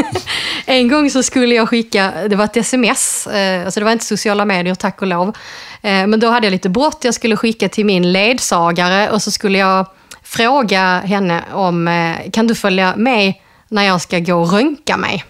en 0.66 0.88
gång 0.88 1.10
så 1.10 1.22
skulle 1.22 1.54
jag 1.54 1.68
skicka, 1.68 2.12
det 2.28 2.36
var 2.36 2.44
ett 2.44 2.56
sms, 2.56 3.26
eh, 3.26 3.64
alltså 3.64 3.80
det 3.80 3.84
var 3.84 3.92
inte 3.92 4.04
sociala 4.04 4.44
medier 4.44 4.74
tack 4.74 5.02
och 5.02 5.06
lov. 5.06 5.36
Men 5.84 6.20
då 6.20 6.30
hade 6.30 6.46
jag 6.46 6.52
lite 6.52 6.68
brått, 6.68 7.04
jag 7.04 7.14
skulle 7.14 7.36
skicka 7.36 7.68
till 7.68 7.86
min 7.86 8.12
ledsagare 8.12 9.10
och 9.10 9.22
så 9.22 9.30
skulle 9.30 9.58
jag 9.58 9.86
fråga 10.22 11.00
henne 11.00 11.44
om, 11.52 12.14
kan 12.32 12.46
du 12.46 12.54
följa 12.54 12.94
med 12.96 13.34
när 13.72 13.82
jag 13.82 14.00
ska 14.00 14.18
gå 14.18 14.34
och 14.34 14.52
röntga 14.52 14.96
mig? 14.96 15.24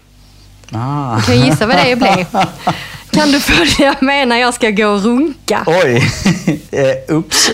Ah. 0.71 1.21
Kan 1.21 1.35
du 1.35 1.45
gissa 1.45 1.65
vad 1.65 1.77
det 1.77 1.95
blev? 1.95 2.25
Kan 3.11 3.31
du 3.31 3.39
följa 3.39 3.95
med 3.99 4.27
när 4.27 4.37
jag 4.37 4.53
ska 4.53 4.69
gå 4.69 4.87
och 4.87 5.03
runka? 5.03 5.63
Oj, 5.67 5.95
eh, 6.71 7.15
ups. 7.15 7.51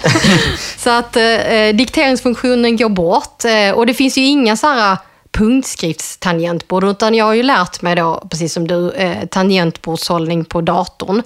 så 0.77 0.89
att 0.89 1.15
eh, 1.15 1.69
dikteringsfunktionen 1.73 2.77
går 2.77 2.89
bort 2.89 3.45
eh, 3.45 3.71
och 3.75 3.85
det 3.85 3.93
finns 3.93 4.17
ju 4.17 4.25
inga 4.25 4.57
så 4.57 4.67
här 4.67 4.97
punktskriftstangentbord, 5.39 6.83
utan 6.83 7.15
jag 7.15 7.25
har 7.25 7.33
ju 7.33 7.43
lärt 7.43 7.81
mig 7.81 7.95
då, 7.95 8.27
precis 8.31 8.53
som 8.53 8.67
du, 8.67 8.91
eh, 8.91 9.25
tangentbordshållning 9.25 10.45
på 10.45 10.61
datorn. 10.61 11.17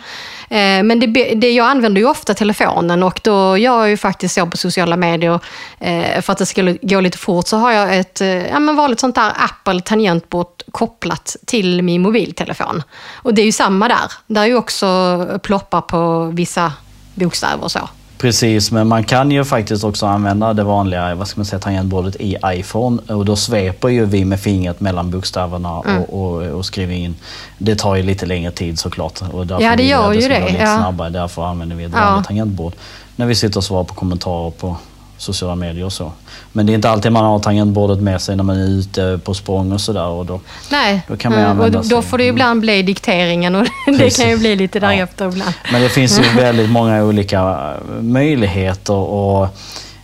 Eh, 0.49 0.83
men 0.83 0.99
det, 0.99 1.07
det, 1.35 1.51
jag 1.51 1.67
använder 1.67 2.01
ju 2.01 2.07
ofta 2.07 2.33
telefonen 2.33 3.03
och 3.03 3.21
då 3.23 3.57
gör 3.57 3.79
jag 3.79 3.89
ju 3.89 3.97
faktiskt 3.97 4.35
så 4.35 4.45
på 4.45 4.57
sociala 4.57 4.97
medier, 4.97 5.39
eh, 5.79 6.21
för 6.21 6.33
att 6.33 6.37
det 6.37 6.45
ska 6.45 6.75
gå 6.81 6.99
lite 6.99 7.17
fort, 7.17 7.47
så 7.47 7.57
har 7.57 7.71
jag 7.71 7.97
ett 7.97 8.21
eh, 8.21 8.27
ja, 8.27 8.59
men 8.59 8.75
vanligt 8.75 8.99
sånt 8.99 9.15
där 9.15 9.31
Apple 9.35 9.81
tangentbord 9.81 10.63
kopplat 10.71 11.35
till 11.45 11.81
min 11.81 12.01
mobiltelefon. 12.01 12.83
Och 13.15 13.33
det 13.33 13.41
är 13.41 13.45
ju 13.45 13.51
samma 13.51 13.87
där. 13.87 14.11
Där 14.27 14.41
är 14.41 14.45
ju 14.45 14.55
också 14.55 15.39
ploppar 15.43 15.81
på 15.81 16.25
vissa 16.33 16.73
bokstäver 17.13 17.63
och 17.63 17.71
så. 17.71 17.89
Precis, 18.23 18.71
men 18.71 18.87
man 18.87 19.03
kan 19.03 19.31
ju 19.31 19.43
faktiskt 19.43 19.83
också 19.83 20.05
använda 20.05 20.53
det 20.53 20.63
vanliga 20.63 21.15
vad 21.15 21.27
ska 21.27 21.39
man 21.39 21.45
säga, 21.45 21.59
tangentbordet 21.59 22.15
i 22.15 22.37
iPhone 22.45 23.01
och 23.13 23.25
då 23.25 23.35
sveper 23.35 23.87
ju 23.87 24.05
vi 24.05 24.25
med 24.25 24.39
fingret 24.39 24.79
mellan 24.79 25.11
bokstäverna 25.11 25.81
mm. 25.85 26.01
och, 26.01 26.23
och, 26.23 26.41
och, 26.41 26.65
skriver 26.65 26.93
in. 26.93 27.15
Det 27.57 27.75
tar 27.75 27.95
ju 27.95 28.03
lite 28.03 28.25
längre 28.25 28.51
tid 28.51 28.79
såklart. 28.79 29.21
Och 29.31 29.45
ja, 29.61 29.75
det 29.75 29.83
gör 29.83 30.13
ju 30.13 30.21
det. 30.21 30.27
det 30.27 30.45
lite 30.45 30.63
ja. 30.63 30.77
snabbare. 30.77 31.09
Därför 31.09 31.45
använder 31.45 31.75
vi 31.75 31.83
ett 31.83 31.91
vanligt 31.91 32.25
ja. 32.25 32.27
tangentbord 32.27 32.73
när 33.15 33.25
vi 33.25 33.35
sitter 33.35 33.57
och 33.57 33.63
svarar 33.63 33.83
på 33.83 33.93
kommentarer 33.93 34.51
på 34.51 34.77
sociala 35.23 35.55
medier 35.55 35.85
och 35.85 35.93
så. 35.93 36.11
Men 36.51 36.65
det 36.65 36.71
är 36.71 36.75
inte 36.75 36.89
alltid 36.89 37.11
man 37.11 37.25
har 37.25 37.39
tangentbordet 37.39 37.99
med 37.99 38.21
sig 38.21 38.35
när 38.35 38.43
man 38.43 38.57
är 38.57 38.67
ute 38.67 39.19
på 39.23 39.33
språng 39.33 39.71
och 39.71 39.81
sådär. 39.81 40.23
då, 40.23 40.39
Nej, 40.71 41.01
då 41.07 41.17
kan 41.17 41.31
man 41.31 41.41
mm, 41.41 41.59
och 41.59 41.85
då 41.85 42.01
får 42.01 42.17
det 42.17 42.25
ibland 42.25 42.61
bli 42.61 42.81
dikteringen 42.81 43.55
och 43.55 43.67
det 43.97 44.17
kan 44.17 44.29
ju 44.29 44.37
bli 44.37 44.55
lite 44.55 44.79
därefter 44.79 45.25
ja. 45.25 45.31
ibland. 45.31 45.53
Men 45.71 45.81
det 45.81 45.89
finns 45.89 46.19
ju 46.19 46.23
väldigt 46.35 46.69
många 46.69 47.03
olika 47.03 47.73
möjligheter 48.01 48.93
och 48.93 49.43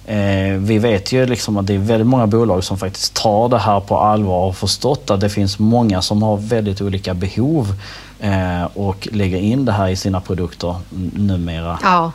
eh, 0.06 0.58
vi 0.58 0.78
vet 0.78 1.12
ju 1.12 1.26
liksom 1.26 1.58
att 1.58 1.68
det 1.68 1.74
är 1.74 1.78
väldigt 1.78 2.08
många 2.08 2.28
bolag 2.28 2.64
som 2.64 2.78
faktiskt 2.78 3.14
tar 3.14 3.50
det 3.50 3.60
här 3.60 3.80
på 3.80 3.98
allvar 3.98 4.46
och 4.46 4.58
förstått 4.58 5.12
att 5.12 5.22
det 5.22 5.30
finns 5.30 5.60
många 5.60 6.02
som 6.02 6.24
har 6.24 6.38
väldigt 6.38 6.82
olika 6.82 7.14
behov 7.14 7.74
eh, 8.20 8.64
och 8.74 9.08
lägger 9.12 9.38
in 9.38 9.66
det 9.66 9.72
här 9.72 9.90
i 9.90 9.96
sina 9.96 10.22
produkter 10.22 10.76
numera. 11.14 11.80
Ja, 11.84 12.12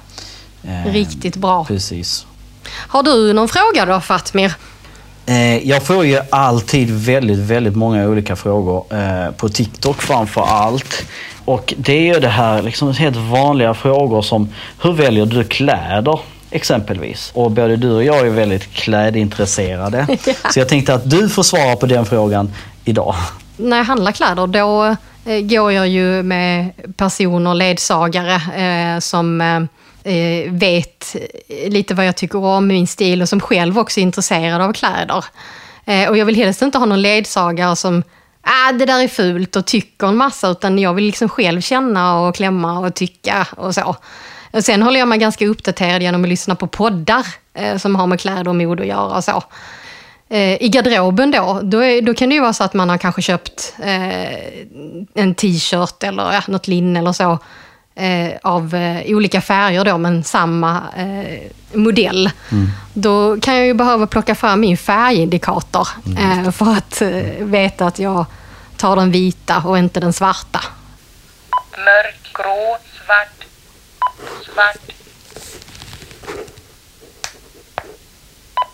eh, 0.62 0.92
riktigt 0.92 1.36
bra. 1.36 1.64
Precis. 1.64 2.26
Har 2.68 3.02
du 3.02 3.32
någon 3.32 3.48
fråga 3.48 3.84
då 3.86 4.00
Fatmir? 4.00 4.52
Eh, 5.26 5.68
jag 5.68 5.82
får 5.82 6.04
ju 6.04 6.20
alltid 6.30 6.90
väldigt, 6.90 7.38
väldigt 7.38 7.76
många 7.76 8.08
olika 8.08 8.36
frågor 8.36 8.86
eh, 8.90 9.30
på 9.30 9.48
TikTok 9.48 10.02
framför 10.02 10.42
allt. 10.42 11.06
Och 11.44 11.74
det 11.76 11.92
är 11.92 12.14
ju 12.14 12.20
det 12.20 12.28
här 12.28 12.62
liksom 12.62 12.92
helt 12.92 13.16
vanliga 13.16 13.74
frågor 13.74 14.22
som 14.22 14.48
hur 14.82 14.92
väljer 14.92 15.26
du 15.26 15.44
kläder? 15.44 16.20
Exempelvis. 16.50 17.30
Och 17.34 17.50
både 17.50 17.76
du 17.76 17.90
och 17.90 18.04
jag 18.04 18.26
är 18.26 18.30
väldigt 18.30 18.72
klädintresserade. 18.72 20.06
ja. 20.26 20.34
Så 20.50 20.58
jag 20.58 20.68
tänkte 20.68 20.94
att 20.94 21.10
du 21.10 21.28
får 21.28 21.42
svara 21.42 21.76
på 21.76 21.86
den 21.86 22.06
frågan 22.06 22.52
idag. 22.84 23.14
När 23.56 23.76
jag 23.76 23.84
handlar 23.84 24.12
kläder 24.12 24.46
då 24.46 24.96
eh, 25.30 25.40
går 25.40 25.72
jag 25.72 25.88
ju 25.88 26.22
med 26.22 26.70
personer, 26.96 27.54
ledsagare 27.54 29.00
som 29.00 29.40
eh, 30.04 30.52
vet 30.52 31.16
lite 31.68 31.94
vad 31.94 32.06
jag 32.06 32.16
tycker 32.16 32.38
om 32.38 32.66
min 32.66 32.86
stil 32.86 33.22
och 33.22 33.28
som 33.28 33.40
själv 33.40 33.78
också 33.78 34.00
är 34.00 34.02
intresserad 34.02 34.60
av 34.60 34.72
kläder. 34.72 35.24
Eh, 35.84 36.08
och 36.08 36.16
jag 36.16 36.26
vill 36.26 36.36
helst 36.36 36.62
inte 36.62 36.78
ha 36.78 36.86
någon 36.86 37.02
ledsagare 37.02 37.76
som 37.76 38.02
ah, 38.42 38.72
det 38.72 38.86
där 38.86 39.02
är 39.02 39.08
fult 39.08 39.56
och 39.56 39.66
tycker 39.66 40.06
en 40.06 40.16
massa, 40.16 40.48
utan 40.48 40.78
jag 40.78 40.94
vill 40.94 41.04
liksom 41.04 41.28
själv 41.28 41.60
känna 41.60 42.20
och 42.20 42.34
klämma 42.34 42.78
och 42.78 42.94
tycka 42.94 43.46
och 43.56 43.74
så. 43.74 43.96
Och 44.52 44.64
sen 44.64 44.82
håller 44.82 44.98
jag 44.98 45.08
mig 45.08 45.18
ganska 45.18 45.46
uppdaterad 45.46 46.02
genom 46.02 46.22
att 46.22 46.28
lyssna 46.28 46.54
på 46.54 46.66
poddar 46.66 47.26
eh, 47.54 47.76
som 47.76 47.96
har 47.96 48.06
med 48.06 48.20
kläder 48.20 48.48
och 48.48 48.56
mode 48.56 48.82
att 48.82 48.88
göra 48.88 49.16
och 49.16 49.24
så. 49.24 49.42
Eh, 50.28 50.62
I 50.62 50.68
garderoben 50.68 51.30
då, 51.30 51.60
då, 51.62 51.78
är, 51.78 52.02
då, 52.02 52.14
kan 52.14 52.28
det 52.28 52.34
ju 52.34 52.40
vara 52.40 52.52
så 52.52 52.64
att 52.64 52.74
man 52.74 52.88
har 52.88 52.98
kanske 52.98 53.22
köpt 53.22 53.74
eh, 53.82 54.34
en 55.14 55.34
t-shirt 55.34 56.02
eller 56.02 56.32
ja, 56.32 56.42
något 56.48 56.68
linne 56.68 56.98
eller 56.98 57.12
så 57.12 57.38
eh, 57.94 58.32
av 58.42 58.74
eh, 58.74 59.02
olika 59.06 59.40
färger 59.40 59.84
då, 59.84 59.98
men 59.98 60.24
samma 60.24 60.82
eh, 60.96 61.40
modell. 61.72 62.30
Mm. 62.52 62.68
Då 62.92 63.40
kan 63.40 63.56
jag 63.56 63.66
ju 63.66 63.74
behöva 63.74 64.06
plocka 64.06 64.34
fram 64.34 64.60
min 64.60 64.76
färgindikator 64.76 65.88
mm. 66.06 66.44
Eh, 66.44 66.50
för 66.50 66.72
att 66.72 67.02
eh, 67.02 67.08
veta 67.38 67.86
att 67.86 67.98
jag 67.98 68.26
tar 68.76 68.96
den 68.96 69.10
vita 69.10 69.62
och 69.66 69.78
inte 69.78 70.00
den 70.00 70.12
svarta. 70.12 70.60
Mörkgrå, 71.70 72.78
svart, 73.04 73.44
svart. 74.44 74.92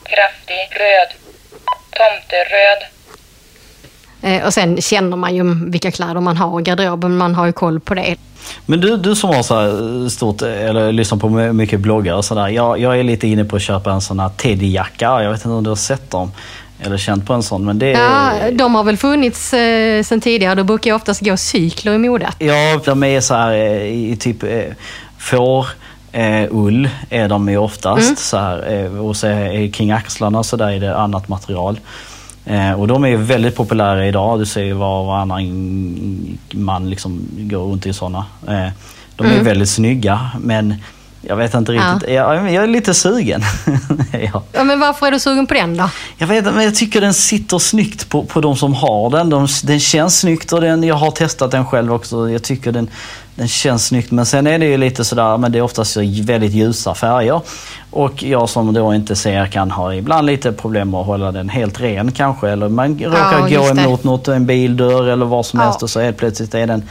Kraftig 0.03 0.81
röd, 0.81 1.09
tomteröd. 1.91 2.83
Och 4.47 4.55
sen 4.55 4.83
känner 4.83 5.17
man 5.17 5.35
ju 5.35 5.71
vilka 5.71 5.91
kläder 5.91 6.21
man 6.21 6.37
har 6.37 6.61
i 6.61 6.62
garderoben, 6.62 7.17
man 7.17 7.35
har 7.35 7.47
ju 7.47 7.53
koll 7.53 7.81
på 7.81 7.95
det. 7.95 8.17
Men 8.66 8.80
du, 8.80 8.97
du 8.97 9.14
som 9.14 9.30
har 9.30 9.42
så 9.42 9.54
här 9.54 10.09
stort, 10.09 10.42
eller 10.42 10.92
lyssnar 10.92 11.18
på 11.18 11.28
mycket 11.28 11.80
bloggar 11.80 12.14
och 12.14 12.25
sådär. 12.25 12.49
Jag, 12.49 12.80
jag 12.80 12.99
är 12.99 13.02
lite 13.02 13.28
inne 13.28 13.44
på 13.44 13.56
att 13.56 13.62
köpa 13.62 13.92
en 13.92 14.00
sån 14.00 14.20
här 14.20 14.28
Teddy-jacka. 14.28 15.23
Jag 15.23 15.30
vet 15.30 15.40
inte 15.40 15.49
om 15.49 15.64
du 15.64 15.70
har 15.70 15.76
sett 15.76 16.11
dem 16.11 16.32
eller 16.82 16.99
känt 16.99 17.26
på 17.26 17.32
en 17.32 17.42
sån. 17.42 17.64
Men 17.64 17.78
det 17.78 17.90
Ja, 17.90 18.32
de 18.52 18.75
har 18.75 18.85
väl 18.85 18.97
funnits 18.97 19.52
eh, 19.52 20.02
sen 20.02 20.20
tidigare. 20.20 20.54
Då 20.54 20.64
brukar 20.64 20.90
jag 20.90 20.97
oftast 20.97 21.20
gå 21.20 21.37
cykler 21.37 21.92
i 21.94 21.99
modet. 21.99 22.35
Ja, 22.38 22.80
de 22.85 23.02
är 23.02 23.20
så 23.20 23.35
här 23.35 23.52
eh, 23.52 23.82
i 23.82 24.16
typ 24.20 24.42
eh, 24.42 24.64
får. 25.18 25.66
Eh, 26.12 26.47
ull 26.50 26.88
är 27.11 27.28
de 27.28 27.49
ju 27.49 27.56
oftast. 27.56 28.06
Mm. 28.06 28.16
Så 28.16 28.37
här, 28.37 28.73
eh, 28.73 29.06
och 29.06 29.16
så 29.16 29.26
är, 29.26 29.73
kring 29.73 29.90
axlarna 29.90 30.42
så 30.42 30.56
där 30.56 30.70
är 30.70 30.80
det 30.80 30.97
annat 30.97 31.28
material. 31.28 31.80
Eh, 32.44 32.73
och 32.73 32.88
de 32.88 33.04
är 33.04 33.16
väldigt 33.16 33.56
populära 33.56 34.06
idag. 34.06 34.38
Du 34.38 34.47
ser 34.47 34.62
ju 34.64 34.73
var 34.73 35.04
varannan 35.04 36.38
man 36.52 36.90
liksom 36.90 37.20
går 37.32 37.64
runt 37.64 37.87
i 37.87 37.92
sådana. 37.92 38.26
Eh, 38.49 38.68
de 39.16 39.26
är 39.26 39.32
Mm. 39.32 39.44
väldigt 39.44 39.68
snygga 39.68 40.30
men 40.40 40.75
jag 41.23 41.37
vet 41.37 41.55
inte 41.55 41.73
riktigt. 41.73 42.11
Jag, 42.15 42.53
jag 42.53 42.65
är 42.65 42.67
lite 42.67 42.95
sugen. 42.95 43.43
ja. 44.33 44.43
Ja, 44.53 44.65
men 44.65 44.81
varför 44.81 45.07
är 45.07 45.11
du 45.11 45.19
sugen 45.21 45.47
på 45.47 45.55
den 45.55 45.77
då? 45.77 45.91
Jag 46.19 46.27
vet 46.27 46.45
men 46.45 46.65
jag 46.65 46.75
tycker 46.75 47.00
den 47.00 47.15
sitter 47.15 47.59
snyggt 47.59 48.09
på, 48.09 48.25
på 48.25 48.41
de 48.41 48.57
som 48.57 48.75
har 48.75 49.11
den. 49.11 49.31
De, 49.31 49.49
den 49.65 49.81
känns 49.81 50.19
snyggt 50.19 50.53
och 50.53 50.61
den, 50.61 50.83
jag 50.83 50.95
har 50.95 51.11
testat 51.11 51.50
den 51.50 51.67
själv 51.67 51.93
också. 51.93 52.31
Jag 52.31 52.43
tycker 52.43 52.73
den, 52.73 52.89
den 53.35 53.49
känns 53.49 53.87
snyggt. 53.87 54.11
Men 54.11 54.27
sen 54.27 54.47
är 54.47 54.59
det 54.59 54.67
ju 54.67 54.77
lite 54.77 55.05
sådär, 55.05 55.37
men 55.39 55.53
det 55.53 55.59
är 55.59 55.62
oftast 55.62 55.97
väldigt 56.23 56.53
ljusa 56.53 56.95
färger. 56.95 57.41
Och 57.91 58.23
jag 58.23 58.49
som 58.49 58.73
då 58.73 58.95
inte 58.95 59.17
ser 59.17 59.47
kan 59.47 59.71
ha 59.71 59.95
ibland 59.95 60.27
lite 60.27 60.53
problem 60.53 60.91
med 60.91 61.00
att 61.00 61.07
hålla 61.07 61.33
den 61.33 61.49
helt 61.49 61.81
ren 61.81 62.12
kanske. 62.12 62.49
Eller 62.49 62.69
man 62.69 62.99
råkar 62.99 63.41
gå 63.41 63.49
just 63.49 63.75
det. 63.75 63.83
emot 63.83 64.05
något, 64.05 64.29
en 64.29 64.47
bildörr 64.47 65.09
eller 65.09 65.27
vad 65.27 65.47
som 65.47 65.59
Ja. 65.61 65.65
helst 65.67 65.83
och 65.83 65.91
så 65.91 66.00
helt 66.00 66.17
plötsligt 66.17 66.55
är 66.55 66.67
den 66.67 66.83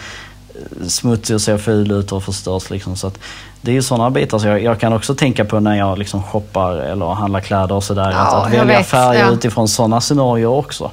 smutsig 0.87 1.35
och 1.35 1.41
ser 1.41 1.57
ful 1.57 1.91
ut 1.91 2.11
och 2.11 2.23
förstörs. 2.23 2.69
Liksom. 2.69 2.95
Så 2.95 3.07
att 3.07 3.19
det 3.61 3.71
är 3.71 3.75
ju 3.75 3.81
sådana 3.81 4.09
bitar. 4.09 4.39
Så 4.39 4.47
jag, 4.47 4.63
jag 4.63 4.79
kan 4.79 4.93
också 4.93 5.15
tänka 5.15 5.45
på 5.45 5.59
när 5.59 5.77
jag 5.77 5.97
liksom 5.99 6.23
shoppar 6.23 6.71
eller 6.75 7.05
handlar 7.05 7.39
kläder 7.39 7.75
och 7.75 7.83
sådär. 7.83 8.11
Ja, 8.11 8.17
att, 8.17 8.33
att 8.33 8.53
välja 8.53 8.77
vet. 8.77 8.87
färger 8.87 9.25
Ja. 9.25 9.31
utifrån 9.31 9.67
sådana 9.67 10.01
scenarier 10.01 10.47
också. 10.47 10.91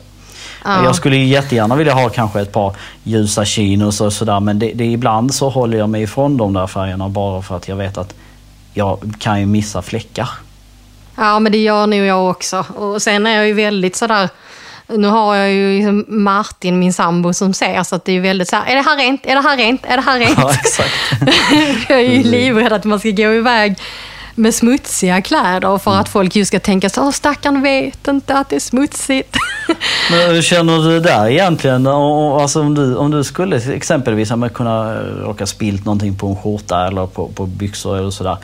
Ja. 0.64 0.84
Jag 0.84 0.96
skulle 0.96 1.16
ju 1.16 1.24
jättegärna 1.24 1.76
vilja 1.76 1.94
ha 1.94 2.08
kanske 2.08 2.40
ett 2.40 2.52
par 2.52 2.76
ljusa 3.02 3.44
chinos 3.44 4.00
och 4.00 4.12
sådär 4.12 4.40
men 4.40 4.58
det, 4.58 4.72
det, 4.74 4.84
ibland 4.84 5.34
så 5.34 5.48
håller 5.48 5.78
jag 5.78 5.88
mig 5.88 6.02
ifrån 6.02 6.36
de 6.36 6.52
där 6.52 6.66
färgerna 6.66 7.08
bara 7.08 7.42
för 7.42 7.56
att 7.56 7.68
jag 7.68 7.76
vet 7.76 7.98
att 7.98 8.14
jag 8.74 9.14
kan 9.18 9.40
ju 9.40 9.46
missa 9.46 9.82
fläckar. 9.82 10.28
Ja, 11.16 11.38
men 11.38 11.52
det 11.52 11.58
gör 11.58 11.86
nog 11.86 12.00
jag 12.00 12.30
också. 12.30 12.64
Och 12.76 13.02
sen 13.02 13.26
är 13.26 13.36
jag 13.36 13.46
ju 13.46 13.52
väldigt 13.52 13.96
sådär... 13.96 14.28
Nu 14.88 15.08
har 15.08 15.36
jag 15.36 15.52
ju 15.52 15.76
liksom 15.76 16.04
Martin, 16.08 16.78
min 16.78 16.92
sambo, 16.92 17.32
som 17.32 17.54
ser 17.54 17.82
så 17.82 17.96
att 17.96 18.04
det 18.04 18.12
är 18.12 18.20
väldigt 18.20 18.48
så 18.48 18.56
här, 18.56 18.72
är 18.72 18.74
det 18.74 18.82
här 18.82 18.96
rent? 18.96 19.26
Är 19.26 19.34
det 19.34 19.40
här 19.40 19.56
rent? 19.56 19.84
Är 19.84 19.96
det 19.96 20.02
här 20.02 20.18
rent? 20.18 20.38
Ja, 20.38 20.52
exakt. 20.52 20.94
jag 21.88 22.00
är 22.00 22.10
ju 22.10 22.22
livrädd 22.22 22.72
att 22.72 22.84
man 22.84 22.98
ska 22.98 23.10
gå 23.10 23.34
iväg 23.34 23.78
med 24.34 24.54
smutsiga 24.54 25.22
kläder 25.22 25.78
för 25.78 25.96
att 25.96 26.08
folk 26.08 26.36
ju 26.36 26.44
ska 26.44 26.60
tänka 26.60 26.90
så, 26.90 27.02
åh 27.02 27.10
stackarn 27.10 27.62
vet 27.62 28.08
inte 28.08 28.34
att 28.34 28.48
det 28.48 28.56
är 28.56 28.60
smutsigt. 28.60 29.36
Men 30.10 30.30
hur 30.30 30.42
känner 30.42 30.88
du 30.88 31.00
där 31.00 31.28
egentligen? 31.28 31.86
Alltså 31.86 32.60
om, 32.60 32.74
du, 32.74 32.96
om 32.96 33.10
du 33.10 33.24
skulle 33.24 33.56
exempelvis 33.74 34.32
kunna 34.54 34.94
råka 35.02 35.46
spilt 35.46 35.84
någonting 35.84 36.14
på 36.14 36.26
en 36.26 36.36
skjorta 36.36 36.86
eller 36.86 37.06
på, 37.06 37.28
på 37.28 37.46
byxor 37.46 37.98
eller 37.98 38.10
sådär. 38.10 38.36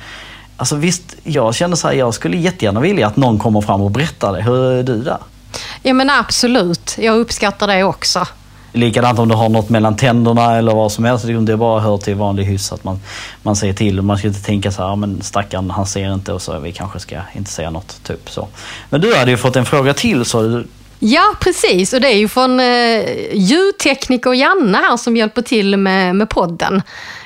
Alltså 0.56 0.76
visst, 0.76 1.16
jag 1.24 1.54
känner 1.54 1.76
så 1.76 1.88
här, 1.88 1.94
jag 1.94 2.14
skulle 2.14 2.36
jättegärna 2.36 2.80
vilja 2.80 3.06
att 3.06 3.16
någon 3.16 3.38
kommer 3.38 3.60
fram 3.60 3.82
och 3.82 3.90
berättar 3.90 4.32
det. 4.32 4.42
Hur 4.42 4.72
är 4.72 4.82
du 4.82 5.02
där? 5.02 5.18
Ja 5.82 5.94
men 5.94 6.10
absolut, 6.10 6.96
jag 6.98 7.16
uppskattar 7.16 7.66
det 7.66 7.84
också. 7.84 8.26
Likadant 8.74 9.18
om 9.18 9.28
du 9.28 9.34
har 9.34 9.48
något 9.48 9.68
mellan 9.68 9.96
tänderna 9.96 10.56
eller 10.56 10.72
vad 10.74 10.92
som 10.92 11.04
helst. 11.04 11.26
Det 11.26 11.52
är 11.52 11.56
bara 11.56 11.80
hör 11.80 11.98
till 11.98 12.14
vanlig 12.14 12.44
hyss 12.44 12.72
att 12.72 12.84
man, 12.84 13.00
man 13.42 13.56
säger 13.56 13.74
till. 13.74 14.02
Man 14.02 14.18
ska 14.18 14.28
inte 14.28 14.42
tänka 14.42 14.72
så 14.72 14.82
här, 14.82 14.88
"Ja, 14.88 14.96
men 14.96 15.22
stackarn 15.22 15.70
han 15.70 15.86
ser 15.86 16.14
inte 16.14 16.32
och 16.32 16.42
så 16.42 16.58
vi 16.58 16.72
kanske 16.72 17.00
ska 17.00 17.16
inte 17.32 17.50
säga 17.50 17.70
något. 17.70 18.04
Typ 18.04 18.30
så. 18.30 18.48
Men 18.90 19.00
du 19.00 19.14
hade 19.14 19.30
ju 19.30 19.36
fått 19.36 19.56
en 19.56 19.64
fråga 19.64 19.94
till 19.94 20.24
så 20.24 20.42
du, 20.42 20.66
Ja, 21.04 21.34
precis. 21.40 21.92
Och 21.92 22.00
det 22.00 22.08
är 22.08 22.16
ju 22.16 22.28
från 22.28 22.60
eh, 22.60 23.04
ljudtekniker 23.32 24.32
Janne 24.32 24.78
här 24.78 24.96
som 24.96 25.16
hjälper 25.16 25.42
till 25.42 25.76
med, 25.76 26.16
med 26.16 26.28
podden. 26.28 26.82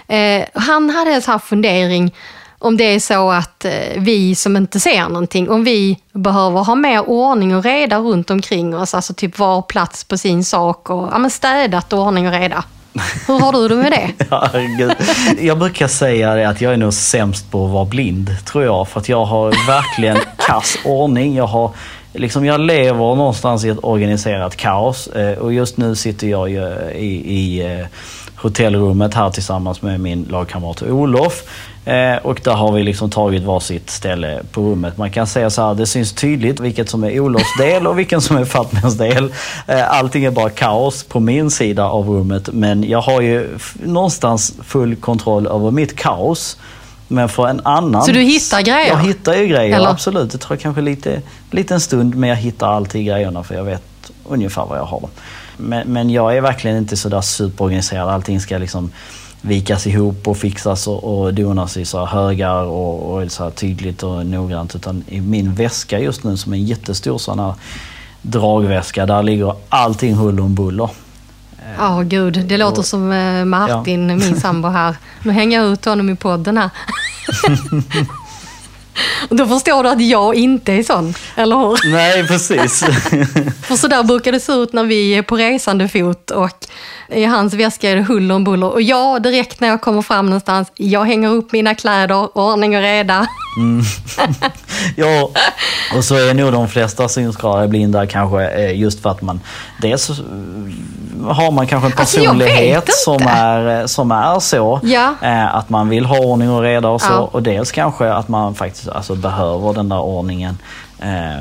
Eh, 0.08 0.44
han 0.54 0.90
hade 0.90 1.10
en 1.10 1.22
sån 1.22 1.32
här 1.32 1.38
fundering 1.38 2.14
om 2.58 2.76
det 2.76 2.84
är 2.84 3.00
så 3.00 3.30
att 3.30 3.64
eh, 3.64 3.72
vi 3.96 4.34
som 4.34 4.56
inte 4.56 4.80
ser 4.80 5.08
någonting, 5.08 5.50
om 5.50 5.64
vi 5.64 5.98
behöver 6.12 6.60
ha 6.64 6.74
mer 6.74 7.08
ordning 7.08 7.56
och 7.56 7.64
reda 7.64 7.98
runt 7.98 8.30
omkring 8.30 8.76
oss, 8.76 8.94
alltså 8.94 9.14
typ 9.14 9.38
var 9.38 9.62
plats 9.62 10.04
på 10.04 10.18
sin 10.18 10.44
sak 10.44 10.90
och 10.90 11.08
ja, 11.12 11.18
men 11.18 11.30
städat 11.30 11.92
och 11.92 11.98
ordning 11.98 12.26
och 12.26 12.32
reda. 12.32 12.64
Hur 13.26 13.38
har 13.38 13.52
du 13.52 13.68
det 13.68 13.74
med 13.74 13.92
det? 13.92 14.10
Ja. 14.30 14.50
Jag 15.40 15.58
brukar 15.58 15.88
säga 15.88 16.34
det 16.34 16.48
att 16.48 16.60
jag 16.60 16.72
är 16.72 16.76
nog 16.76 16.92
sämst 16.92 17.50
på 17.50 17.64
att 17.64 17.70
vara 17.70 17.84
blind, 17.84 18.30
tror 18.44 18.64
jag. 18.64 18.88
För 18.88 19.00
att 19.00 19.08
jag 19.08 19.24
har 19.24 19.66
verkligen 19.66 20.18
kass 20.36 20.78
ordning. 20.84 21.34
Jag, 21.34 21.46
har, 21.46 21.70
liksom, 22.12 22.44
jag 22.44 22.60
lever 22.60 22.98
någonstans 22.98 23.64
i 23.64 23.68
ett 23.68 23.78
organiserat 23.82 24.56
kaos. 24.56 25.06
Eh, 25.06 25.38
och 25.38 25.52
just 25.52 25.76
nu 25.76 25.96
sitter 25.96 26.26
jag 26.26 26.50
ju 26.50 26.64
eh, 26.64 26.96
i, 26.96 27.34
i 27.36 27.84
hotellrummet 28.36 29.14
här 29.14 29.30
tillsammans 29.30 29.82
med 29.82 30.00
min 30.00 30.22
lagkamrat 30.30 30.82
Olof. 30.82 31.42
Eh, 31.86 32.16
och 32.16 32.40
där 32.44 32.52
har 32.52 32.72
vi 32.72 32.82
liksom 32.82 33.10
tagit 33.10 33.42
varsitt 33.42 33.90
ställe 33.90 34.42
på 34.52 34.60
rummet. 34.60 34.96
Man 34.96 35.10
kan 35.10 35.26
säga 35.26 35.50
så 35.50 35.66
här, 35.66 35.74
det 35.74 35.86
syns 35.86 36.12
tydligt 36.12 36.60
vilket 36.60 36.90
som 36.90 37.04
är 37.04 37.20
Olofs 37.20 37.56
del 37.58 37.86
och 37.86 37.98
vilken 37.98 38.20
som 38.20 38.36
är 38.36 38.44
Fatmans 38.44 38.94
del. 38.94 39.32
Eh, 39.66 39.90
allting 39.90 40.24
är 40.24 40.30
bara 40.30 40.50
kaos 40.50 41.04
på 41.04 41.20
min 41.20 41.50
sida 41.50 41.84
av 41.84 42.08
rummet. 42.08 42.48
Men 42.52 42.84
jag 42.84 43.00
har 43.00 43.20
ju 43.20 43.58
någonstans 43.74 44.54
full 44.64 44.96
kontroll 44.96 45.46
över 45.46 45.70
mitt 45.70 45.96
kaos. 45.96 46.56
Men 47.08 47.28
för 47.28 47.48
en 47.48 47.60
annan... 47.64 48.02
Så 48.02 48.12
du 48.12 48.20
hittar 48.20 48.62
grejer? 48.62 48.88
Jag 48.88 49.02
hittar 49.02 49.34
ju 49.34 49.46
grejer, 49.46 49.76
Eller? 49.76 49.88
absolut. 49.88 50.32
Det 50.32 50.38
tar 50.38 50.56
kanske 50.56 50.82
lite, 50.82 51.22
lite 51.50 51.74
en 51.74 51.80
stund 51.80 52.14
men 52.14 52.28
jag 52.28 52.36
hittar 52.36 52.72
alltid 52.72 53.06
grejerna 53.06 53.42
för 53.42 53.54
jag 53.54 53.64
vet 53.64 53.82
ungefär 54.24 54.66
vad 54.66 54.78
jag 54.78 54.84
har. 54.84 55.08
Men, 55.56 55.88
men 55.88 56.10
jag 56.10 56.36
är 56.36 56.40
verkligen 56.40 56.76
inte 56.76 56.96
sådär 56.96 57.20
superorganiserad. 57.20 58.08
Allting 58.08 58.40
ska 58.40 58.58
liksom 58.58 58.90
vikas 59.40 59.86
ihop 59.86 60.28
och 60.28 60.36
fixas 60.36 60.86
och, 60.86 61.04
och 61.04 61.34
donas 61.34 61.76
i 61.76 61.84
så 61.84 62.06
högar 62.06 62.62
och, 62.62 63.14
och 63.14 63.32
så 63.32 63.50
tydligt 63.50 64.02
och 64.02 64.26
noggrant. 64.26 64.74
Utan 64.74 65.04
i 65.08 65.20
min 65.20 65.54
väska 65.54 65.98
just 65.98 66.24
nu 66.24 66.36
som 66.36 66.52
är 66.52 66.56
en 66.56 66.64
jättestor 66.64 67.18
sån 67.18 67.38
här 67.38 67.54
dragväska, 68.22 69.06
där 69.06 69.22
ligger 69.22 69.54
allting 69.68 70.14
huller 70.14 70.42
om 70.42 70.54
buller. 70.54 70.90
Ja, 71.78 72.02
gud. 72.02 72.46
Det 72.46 72.56
låter 72.56 72.82
som 72.82 73.12
eh, 73.12 73.44
Martin, 73.44 74.06
min 74.06 74.40
sambo 74.40 74.68
här. 74.68 74.96
Nu 75.22 75.32
hänger 75.32 75.60
jag 75.60 75.72
ut 75.72 75.84
honom 75.84 76.10
i 76.10 76.16
podden 76.16 76.58
här. 76.58 76.70
Då 79.30 79.46
förstår 79.46 79.82
du 79.82 79.88
att 79.88 80.02
jag 80.02 80.34
inte 80.34 80.72
är 80.72 80.82
sån, 80.82 81.14
eller 81.36 81.56
hur? 81.56 81.92
Nej, 81.92 82.26
precis. 82.26 82.80
För 83.66 83.76
så 83.76 83.88
där 83.88 84.02
brukar 84.02 84.32
det 84.32 84.40
se 84.40 84.52
ut 84.52 84.72
när 84.72 84.84
vi 84.84 85.14
är 85.14 85.22
på 85.22 85.36
resande 85.36 85.88
fot 85.88 86.30
och 86.30 86.50
i 87.08 87.24
hans 87.24 87.54
väska 87.54 87.90
är 87.90 87.96
det 87.96 88.02
huller 88.02 88.34
om 88.34 88.44
buller. 88.44 88.72
Och 88.72 88.82
jag, 88.82 89.22
direkt 89.22 89.60
när 89.60 89.68
jag 89.68 89.80
kommer 89.80 90.02
fram 90.02 90.26
någonstans, 90.26 90.72
jag 90.74 91.04
hänger 91.04 91.28
upp 91.28 91.52
mina 91.52 91.74
kläder, 91.74 92.38
ordning 92.38 92.76
och 92.76 92.82
reda. 92.82 93.26
ja, 94.96 95.30
och 95.96 96.04
så 96.04 96.14
är 96.14 96.34
nog 96.34 96.52
de 96.52 96.68
flesta 96.68 97.08
synskadade 97.08 97.68
blinda 97.68 98.06
kanske 98.06 98.48
eh, 98.48 98.78
just 98.78 99.02
för 99.02 99.10
att 99.10 99.22
man 99.22 99.40
dels 99.82 100.10
eh, 100.10 100.16
har 101.28 101.50
man 101.50 101.66
kanske 101.66 101.88
en 101.88 101.92
Alltså, 101.98 102.18
personlighet 102.18 102.76
inte. 102.76 102.92
som 102.92 103.22
är, 103.26 103.80
eh, 103.80 103.86
som 103.86 104.10
är 104.10 104.40
så. 104.40 104.80
Ja. 104.82 105.14
Att 105.52 105.68
man 105.68 105.88
vill 105.88 106.04
ha 106.04 106.18
ordning 106.18 106.50
och 106.50 106.62
reda 106.62 106.88
och 106.88 107.00
så. 107.00 107.12
Ja. 107.12 107.28
Och 107.32 107.42
dels 107.42 107.72
kanske 107.72 108.12
att 108.12 108.28
man 108.28 108.54
faktiskt 108.54 108.88
alltså, 108.88 109.14
behöver 109.14 109.72
den 109.72 109.88
där 109.88 110.00
ordningen 110.00 110.58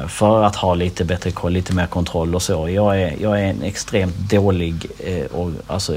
för 0.08 0.43
att 0.43 0.56
ha 0.56 0.74
lite 0.74 1.06
bättre 1.06 1.32
koll, 1.32 1.52
lite 1.52 1.74
mer 1.74 1.86
kontroll 1.86 2.36
och 2.36 2.41
så. 2.41 2.69
Jag 2.69 3.02
är, 3.02 3.13
jag 3.21 3.39
är 3.39 3.43
en 3.43 3.63
extremt 3.63 4.15
dålig 4.17 4.86
or, 5.34 5.54
alltså, 5.67 5.93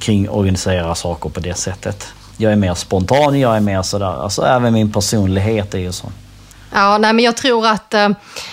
kring 0.00 0.30
organisera 0.30 0.94
saker 0.94 1.28
på 1.30 1.40
det 1.40 1.54
sättet. 1.54 2.08
Jag 2.36 2.52
är 2.52 2.56
mer 2.56 2.74
spontan, 2.74 3.40
jag 3.40 3.56
är 3.56 3.60
mer 3.60 3.82
sådär, 3.82 4.22
alltså 4.22 4.42
även 4.42 4.72
min 4.72 4.92
personlighet 4.92 5.74
är 5.74 5.78
ju 5.78 5.92
sån. 5.92 6.12
Ja, 6.72 6.98
nej, 6.98 7.12
men 7.12 7.24
jag 7.24 7.36
tror 7.36 7.66
att 7.66 7.94
eh, 7.94 8.04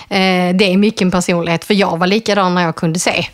eh, 0.10 0.56
det 0.56 0.73
är 0.73 0.77
mycket 0.77 1.01
en 1.01 1.12
personlighet, 1.12 1.65
för 1.65 1.73
jag 1.73 1.97
var 1.97 2.08
likadan 2.08 2.56
när 2.56 2.62
jag 2.63 2.75
kunde 2.75 2.99
se. 2.99 3.27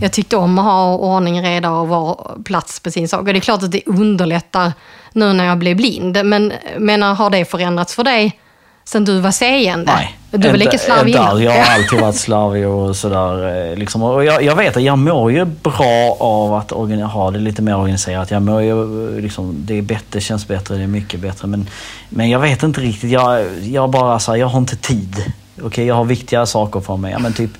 Jag 0.00 0.12
tyckte 0.12 0.36
om 0.36 0.58
att 0.58 0.64
ha 0.64 0.94
ordning 0.94 1.42
reda 1.42 1.70
och 1.70 1.88
vara 1.88 2.16
plats 2.44 2.80
på 2.80 2.90
sin 2.90 3.08
sak. 3.08 3.20
Och 3.20 3.24
det 3.24 3.38
är 3.38 3.40
klart 3.40 3.62
att 3.62 3.72
det 3.72 3.82
underlättar 3.86 4.72
nu 5.12 5.32
när 5.32 5.44
jag 5.44 5.58
blev 5.58 5.76
blind. 5.76 6.24
Men 6.24 6.52
menar, 6.78 7.14
har 7.14 7.30
det 7.30 7.44
förändrats 7.44 7.94
för 7.94 8.04
dig 8.04 8.40
sen 8.84 9.04
du 9.04 9.20
var 9.20 9.30
seende? 9.30 9.92
Nej. 9.96 10.18
Du 10.38 10.48
var 10.48 10.56
lika 10.56 10.78
slarvig 10.78 11.14
innan. 11.14 11.42
Jag 11.42 11.52
har 11.52 11.74
alltid 11.74 12.00
varit 12.00 12.16
slarvig 12.16 12.68
och 12.68 12.96
sådär. 12.96 13.70
eh, 13.70 13.76
Liksom. 13.76 14.02
Och 14.02 14.24
jag, 14.24 14.42
jag 14.42 14.56
vet 14.56 14.76
att 14.76 14.82
jag 14.82 14.98
mår 14.98 15.32
ju 15.32 15.44
bra 15.44 16.16
av 16.20 16.54
att 16.54 16.70
ha 17.12 17.30
det 17.30 17.38
lite 17.38 17.62
mer 17.62 17.76
organiserat. 17.78 18.30
Jag 18.30 18.42
mår 18.42 18.62
ju, 18.62 18.70
eh, 19.16 19.22
liksom, 19.22 19.56
det 19.58 19.78
är 19.78 19.82
bättre, 19.82 20.20
känns 20.20 20.48
bättre, 20.48 20.76
det 20.76 20.82
är 20.82 20.86
mycket 20.86 21.20
bättre. 21.20 21.48
Men, 21.48 21.68
men 22.08 22.30
jag 22.30 22.38
vet 22.38 22.62
inte 22.62 22.80
riktigt. 22.80 23.10
Jag, 23.10 23.46
jag 23.62 23.90
bara 23.90 24.18
så 24.18 24.30
här, 24.32 24.38
jag 24.38 24.46
har 24.46 24.58
inte 24.58 24.76
tid. 24.76 25.32
Okej, 25.62 25.86
jag 25.86 25.94
har 25.94 26.04
viktigare 26.04 26.46
saker 26.46 26.80
för 26.80 26.96
mig. 26.96 27.12
Ja, 27.12 27.18
men 27.18 27.32
typ 27.32 27.50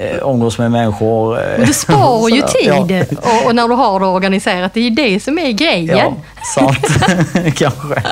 eh, 0.00 0.18
umgås 0.22 0.58
med 0.58 0.70
människor. 0.70 1.38
eh, 1.38 1.66
du 1.66 1.72
sparar 1.72 2.28
ju 2.36 2.42
tid. 2.42 3.06
Ja. 3.10 3.18
Och, 3.22 3.46
och 3.46 3.54
när 3.54 3.68
du 3.68 3.74
har 3.74 4.00
det 4.00 4.06
organiserat, 4.06 4.74
det 4.74 4.80
är 4.80 4.84
ju 4.84 4.90
det 4.90 5.20
som 5.20 5.38
är 5.38 5.50
grejen. 5.50 5.98
Ja, 5.98 6.14
sant. 6.54 6.78
Kanske. 7.54 8.02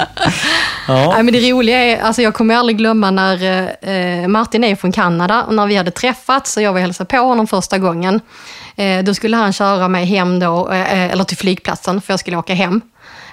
Ja. 0.88 1.12
Nej, 1.14 1.22
men 1.22 1.34
det 1.34 1.52
roliga 1.52 1.78
är, 1.78 2.00
alltså 2.00 2.22
jag 2.22 2.34
kommer 2.34 2.56
aldrig 2.56 2.78
glömma 2.78 3.10
när 3.10 3.68
eh, 4.22 4.28
Martin 4.28 4.64
är 4.64 4.76
från 4.76 4.92
Kanada 4.92 5.42
och 5.42 5.54
när 5.54 5.66
vi 5.66 5.76
hade 5.76 5.90
träffats 5.90 6.56
och 6.56 6.62
jag 6.62 6.72
var 6.72 6.80
hälsade 6.80 7.08
på 7.08 7.16
honom 7.16 7.46
första 7.46 7.78
gången. 7.78 8.20
Eh, 8.76 9.04
då 9.04 9.14
skulle 9.14 9.36
han 9.36 9.52
köra 9.52 9.88
mig 9.88 10.04
hem 10.04 10.40
då, 10.40 10.70
eh, 10.70 11.12
eller 11.12 11.24
till 11.24 11.36
flygplatsen 11.36 12.00
för 12.00 12.12
jag 12.12 12.20
skulle 12.20 12.36
åka 12.36 12.54
hem. 12.54 12.80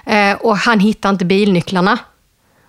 Eh, 0.06 0.32
och 0.40 0.56
han 0.56 0.80
hittade 0.80 1.12
inte 1.12 1.24
bilnycklarna. 1.24 1.98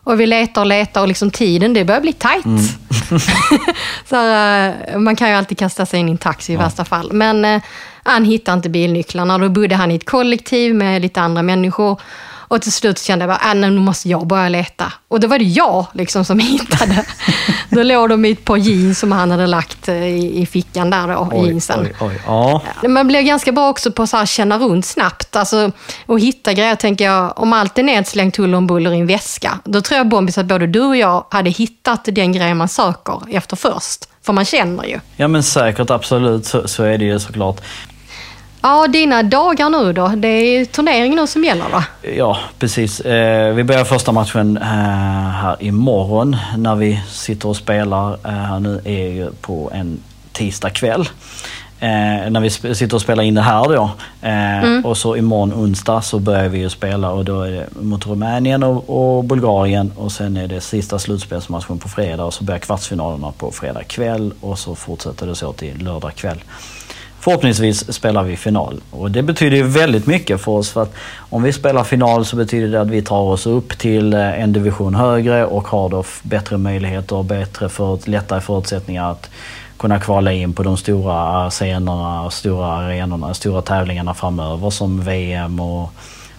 Och 0.04 0.20
vi 0.20 0.26
letar 0.26 0.62
och 0.62 0.68
letar 0.68 1.02
och 1.02 1.08
liksom 1.08 1.32
tiden, 1.32 1.74
det 1.74 1.86
börjar 1.86 2.02
bli 2.02 2.14
tajt. 2.14 2.44
så 4.10 4.16
här, 4.16 4.76
eh, 4.88 4.98
man 4.98 5.16
kan 5.16 5.30
ju 5.30 5.36
alltid 5.36 5.58
kasta 5.58 5.86
sig 5.86 6.00
in 6.00 6.10
i 6.10 6.12
en 6.12 6.18
taxi 6.18 6.54
i 6.54 6.56
värsta 6.56 6.86
fall. 6.86 7.14
Men 7.14 7.46
eh, 7.46 7.62
han 8.04 8.26
hittade 8.26 8.56
inte 8.56 8.70
bilnycklarna. 8.70 9.38
Då 9.38 9.50
bodde 9.50 9.76
han 9.76 9.92
i 9.92 9.96
ett 9.96 10.06
kollektiv 10.06 10.76
med 10.76 11.02
lite 11.02 11.22
andra 11.22 11.42
människor. 11.42 12.02
Och 12.48 12.62
till 12.62 12.72
slut 12.72 13.00
kände 13.00 13.26
jag 13.26 13.40
bara, 13.40 13.52
äh, 13.52 13.56
nu 13.56 13.80
måste 13.80 14.10
jag 14.10 14.28
börja 14.28 14.50
leta. 14.50 14.94
Och 15.08 15.20
då 15.20 15.28
var 15.28 15.40
det 15.40 15.46
jag 15.46 15.86
liksom 15.94 16.26
som 16.26 16.40
hittade. 16.50 17.06
då 17.70 17.84
låg 17.84 18.10
de 18.10 18.26
i 18.26 18.32
ett 18.32 18.46
par 18.46 18.58
jeans 18.58 19.00
som 19.00 19.12
han 19.12 19.32
hade 19.32 19.48
lagt 19.48 19.88
eh, 19.88 19.96
i, 20.04 20.42
i 20.42 20.46
fickan 20.46 20.90
där 20.90 21.08
då, 21.08 21.30
Oj, 21.32 21.48
jeansen. 21.48 21.80
oj, 21.80 21.96
oj. 22.02 22.22
Ja. 22.26 22.62
Man 22.88 23.08
blir 23.08 23.22
ganska 23.22 23.52
bra 23.52 23.70
också 23.70 23.92
på 23.92 24.04
att 24.04 24.30
känna 24.30 24.58
runt 24.58 24.86
snabbt. 24.86 25.36
Alltså, 25.36 25.72
och 26.06 26.20
hitta 26.20 26.54
grejer, 26.54 26.76
tänker 26.76 27.06
jag. 27.06 27.34
Om 27.40 27.54
allt 27.54 27.78
är 27.78 27.84
nedslängt 27.84 28.36
huller 28.38 28.58
om 28.58 28.68
buller 28.68 28.94
i 28.94 29.00
en 29.00 29.08
väska, 29.08 29.60
då 29.64 29.82
tror 29.82 29.98
jag 29.98 30.08
Bombis 30.08 30.38
att 30.38 30.46
både 30.46 30.68
du 30.68 30.82
och 30.82 30.98
jag 30.98 31.26
hade 31.32 31.50
hittat 31.50 32.02
den 32.06 32.32
grejen 32.34 32.58
man 32.58 32.68
söker 32.68 33.22
efter 33.32 33.56
först. 33.56 34.06
För 34.26 34.34
man 34.34 34.46
känner 34.46 34.84
ju. 34.86 35.00
ja, 35.16 35.28
men 35.28 35.44
säkert 35.44 35.90
absolut 35.90 36.46
så, 36.46 36.68
så 36.68 36.84
är 36.84 36.98
det 36.98 37.06
ju 37.06 37.20
såklart. 37.20 37.62
Ja, 38.66 38.88
dina 38.88 39.24
dagar 39.24 39.70
nu 39.70 39.94
då? 39.94 40.08
Det 40.08 40.28
är 40.28 40.66
turnering 40.66 41.16
nu 41.16 41.28
som 41.28 41.44
gäller 41.44 41.70
va? 41.70 41.84
Ja, 42.18 42.38
precis. 42.60 43.00
Eh, 43.02 43.54
vi 43.54 43.64
börjar 43.64 43.84
första 43.84 44.12
matchen 44.12 44.58
eh, 44.58 44.64
här 44.64 45.56
imorgon 45.60 46.38
när 46.58 46.76
vi 46.76 47.02
sitter 47.10 47.50
och 47.50 47.56
spelar. 47.58 48.14
Eh, 48.14 48.32
här 48.32 48.60
nu 48.60 48.82
är 48.86 49.08
ju 49.10 49.32
på 49.42 49.72
en 49.74 50.00
tisdag 50.32 50.70
kväll. 50.70 51.10
Eh, 51.80 52.30
när 52.30 52.40
vi 52.40 52.50
sitter 52.76 52.94
och 52.96 53.02
spelar 53.02 53.24
in 53.24 53.36
det 53.36 53.42
här 53.42 53.64
då. 53.64 53.90
Eh, 54.22 54.86
Och 54.86 54.98
så 54.98 55.16
imorgon 55.16 55.54
onsdag 55.54 56.02
så 56.02 56.20
börjar 56.20 56.50
vi 56.50 56.58
ju 56.60 56.70
spela 56.70 57.12
och 57.12 57.26
då 57.26 57.42
är 57.42 57.52
det 57.52 57.66
mot 57.82 58.08
Rumänien 58.08 58.64
och, 58.64 59.18
och 59.18 59.24
Bulgarien 59.24 59.92
och 59.98 60.12
sen 60.12 60.38
är 60.38 60.48
det 60.48 60.62
sista 60.62 61.00
slutspelsmatchen 61.00 61.80
på 61.80 61.90
fredag 61.90 62.24
och 62.26 62.34
så 62.34 62.44
börjar 62.44 62.60
kvartsfinalerna 62.60 63.32
på 63.38 63.52
fredag 63.52 63.84
kväll 63.84 64.34
och 64.42 64.60
så 64.60 64.76
fortsätter 64.76 65.28
det 65.28 65.36
så 65.36 65.54
till 65.54 65.84
lördag 65.84 66.16
kväll. 66.16 66.40
Förhoppningsvis 67.26 67.94
spelar 67.94 68.24
vi 68.24 68.38
final 68.38 68.82
och 68.92 69.12
det 69.12 69.24
betyder 69.24 69.58
ju 69.58 69.64
väldigt 69.64 70.08
mycket 70.08 70.42
för 70.42 70.52
oss 70.52 70.70
för 70.70 70.84
att 70.84 70.94
om 71.18 71.44
vi 71.44 71.54
spelar 71.54 71.84
final 71.84 72.26
så 72.26 72.36
betyder 72.36 72.68
det 72.68 72.82
att 72.82 72.90
vi 72.90 73.02
tar 73.02 73.22
oss 73.22 73.48
upp 73.48 73.78
till 73.78 74.14
eh, 74.14 74.42
en 74.42 74.54
division 74.54 74.96
högre 74.96 75.46
och 75.46 75.68
har 75.68 75.90
då 75.90 76.04
bättre 76.24 76.58
möjligheter 76.58 77.16
och 77.16 77.26
bättre 77.26 77.70
för, 77.70 78.10
lättare 78.10 78.42
förutsättningar 78.42 79.12
att 79.12 79.30
kunna 79.78 80.00
kvala 80.00 80.32
in 80.32 80.54
på 80.54 80.64
de 80.64 80.78
stora 80.78 81.50
scenerna 81.50 82.32
stora 82.32 82.68
arenorna, 82.68 83.34
stora 83.34 83.62
tävlingarna 83.62 84.14
framöver 84.14 84.70
som 84.70 85.02
VM 85.02 85.60
och 85.60 85.92